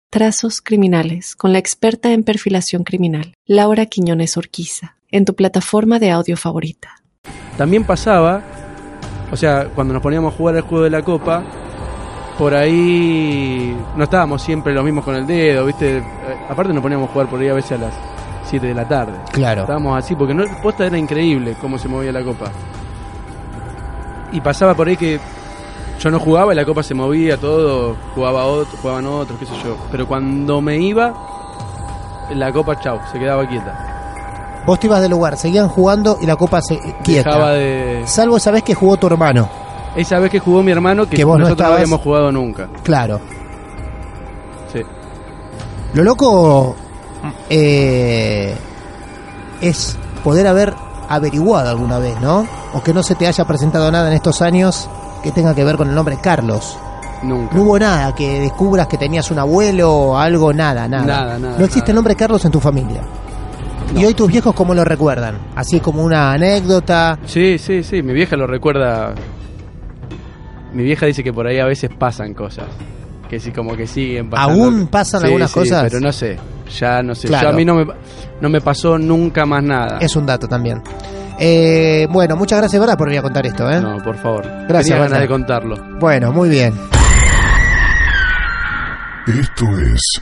Trazos 0.11 0.59
Criminales 0.59 1.37
con 1.37 1.53
la 1.53 1.59
experta 1.59 2.11
en 2.11 2.23
perfilación 2.25 2.83
criminal, 2.83 3.33
Laura 3.45 3.85
Quiñones 3.85 4.35
Orquiza, 4.35 4.97
en 5.09 5.23
tu 5.23 5.35
plataforma 5.35 5.99
de 5.99 6.11
audio 6.11 6.35
favorita. 6.35 7.01
También 7.57 7.85
pasaba, 7.85 8.41
o 9.31 9.37
sea, 9.37 9.69
cuando 9.73 9.93
nos 9.93 10.03
poníamos 10.03 10.33
a 10.33 10.37
jugar 10.37 10.57
el 10.57 10.63
juego 10.63 10.83
de 10.83 10.89
la 10.89 11.01
copa, 11.01 11.45
por 12.37 12.53
ahí 12.53 13.73
no 13.95 14.03
estábamos 14.03 14.41
siempre 14.41 14.73
los 14.73 14.83
mismos 14.83 15.05
con 15.05 15.15
el 15.15 15.25
dedo, 15.25 15.65
¿viste? 15.65 15.99
Eh, 15.99 16.03
Aparte 16.49 16.73
nos 16.73 16.83
poníamos 16.83 17.09
a 17.09 17.13
jugar 17.13 17.29
por 17.29 17.39
ahí 17.39 17.47
a 17.47 17.53
veces 17.53 17.71
a 17.71 17.77
las 17.77 17.93
7 18.49 18.67
de 18.67 18.73
la 18.73 18.85
tarde. 18.85 19.17
claro. 19.31 19.61
Estábamos 19.61 19.97
así, 19.97 20.13
porque 20.15 20.33
no, 20.33 20.43
posta 20.61 20.87
era 20.87 20.97
increíble 20.97 21.55
cómo 21.61 21.79
se 21.79 21.87
movía 21.87 22.11
la 22.11 22.21
copa. 22.21 22.51
Y 24.33 24.41
pasaba 24.41 24.73
por 24.75 24.89
ahí 24.89 24.97
que 24.97 25.21
yo 26.01 26.09
no 26.09 26.19
jugaba 26.19 26.51
y 26.53 26.55
la 26.55 26.65
copa 26.65 26.81
se 26.81 26.93
movía, 26.93 27.37
todo, 27.37 27.95
jugaba 28.15 28.45
otro, 28.45 28.77
jugaban 28.81 29.05
otros, 29.05 29.37
qué 29.39 29.45
sé 29.45 29.53
yo. 29.63 29.77
Pero 29.91 30.07
cuando 30.07 30.59
me 30.59 30.77
iba, 30.77 31.13
la 32.33 32.51
copa, 32.51 32.79
chau, 32.79 32.99
se 33.11 33.19
quedaba 33.19 33.47
quieta. 33.47 34.61
Vos 34.65 34.79
te 34.79 34.87
ibas 34.87 35.01
del 35.01 35.11
lugar, 35.11 35.37
seguían 35.37 35.67
jugando 35.67 36.17
y 36.21 36.25
la 36.25 36.35
copa 36.35 36.61
se 36.61 36.79
quieta. 37.03 37.29
Dejaba 37.29 37.51
de... 37.51 38.03
Salvo 38.05 38.37
esa 38.37 38.51
vez 38.51 38.63
que 38.63 38.73
jugó 38.73 38.97
tu 38.97 39.07
hermano. 39.07 39.47
Esa 39.95 40.17
vez 40.19 40.31
que 40.31 40.39
jugó 40.39 40.63
mi 40.63 40.71
hermano, 40.71 41.07
que, 41.07 41.17
Que 41.17 41.23
vos 41.23 41.37
no 41.37 41.43
nosotros 41.43 41.57
no, 41.59 41.63
estabas. 41.65 41.81
habíamos 41.81 42.01
jugado 42.01 42.31
nunca. 42.31 42.67
Claro. 42.83 43.19
Sí. 44.73 44.81
Lo 45.93 46.03
loco 46.03 46.75
eh, 47.49 48.55
es 49.61 49.97
poder 50.23 50.47
haber 50.47 50.73
averiguado 51.09 51.69
alguna 51.69 51.99
vez, 51.99 52.19
¿no? 52.21 52.47
O 52.73 52.81
que 52.81 52.93
no 52.93 53.03
se 53.03 53.15
te 53.15 53.27
haya 53.27 53.45
presentado 53.45 53.91
nada 53.91 54.07
en 54.07 54.13
estos 54.13 54.41
años 54.41 54.89
que 55.21 55.31
tenga 55.31 55.53
que 55.55 55.63
ver 55.63 55.77
con 55.77 55.89
el 55.89 55.95
nombre 55.95 56.17
Carlos. 56.21 56.77
Nunca. 57.23 57.55
No 57.55 57.63
hubo 57.63 57.77
nada 57.79 58.15
que 58.15 58.39
descubras 58.39 58.87
que 58.87 58.97
tenías 58.97 59.29
un 59.31 59.37
abuelo 59.39 59.91
o 59.91 60.17
algo, 60.17 60.51
nada, 60.53 60.87
nada. 60.87 61.05
Nada, 61.05 61.39
nada, 61.39 61.57
no 61.57 61.63
existe 61.65 61.79
nada. 61.79 61.91
el 61.91 61.95
nombre 61.95 62.15
Carlos 62.15 62.43
en 62.45 62.51
tu 62.51 62.59
familia. 62.59 63.01
Y 63.95 64.05
hoy 64.05 64.13
tus 64.13 64.31
viejos, 64.31 64.55
¿cómo 64.55 64.73
lo 64.73 64.83
recuerdan? 64.85 65.37
Así 65.55 65.79
como 65.79 66.01
una 66.03 66.31
anécdota. 66.31 67.19
Sí, 67.25 67.57
sí, 67.57 67.83
sí, 67.83 68.01
mi 68.01 68.13
vieja 68.13 68.35
lo 68.37 68.47
recuerda. 68.47 69.13
Mi 70.73 70.83
vieja 70.83 71.05
dice 71.05 71.23
que 71.23 71.33
por 71.33 71.45
ahí 71.45 71.59
a 71.59 71.65
veces 71.65 71.89
pasan 71.97 72.33
cosas. 72.33 72.65
Que 73.29 73.39
sí, 73.39 73.51
como 73.51 73.75
que 73.75 73.85
siguen 73.87 74.29
pasando. 74.29 74.63
¿Aún 74.63 74.87
pasan 74.87 75.21
Sí, 75.21 75.27
algunas 75.27 75.51
sí, 75.51 75.59
cosas? 75.59 75.83
Pero 75.83 75.99
no 75.99 76.11
sé, 76.11 76.37
ya 76.79 77.01
no 77.03 77.13
sé. 77.13 77.27
Claro. 77.27 77.49
Yo 77.49 77.53
a 77.53 77.57
mí 77.57 77.65
no 77.65 77.75
me, 77.75 77.85
no 78.41 78.49
me 78.49 78.61
pasó 78.61 78.97
nunca 78.97 79.45
más 79.45 79.63
nada. 79.63 79.97
Es 79.99 80.15
un 80.15 80.25
dato 80.25 80.47
también. 80.47 80.81
Eh, 81.43 82.05
bueno, 82.11 82.35
muchas 82.35 82.59
gracias, 82.59 82.79
¿verdad? 82.79 82.95
Por 82.95 83.07
venir 83.07 83.17
a 83.19 83.23
contar 83.23 83.47
esto, 83.47 83.67
¿eh? 83.69 83.81
No, 83.81 83.97
por 83.97 84.15
favor. 84.15 84.45
Gracias, 84.67 84.89
Tenía 84.95 85.03
ganas 85.09 85.21
de 85.21 85.27
contarlo. 85.27 85.75
Bueno, 85.99 86.31
muy 86.31 86.49
bien. 86.49 86.79
Esto 89.25 89.65
es 89.79 90.21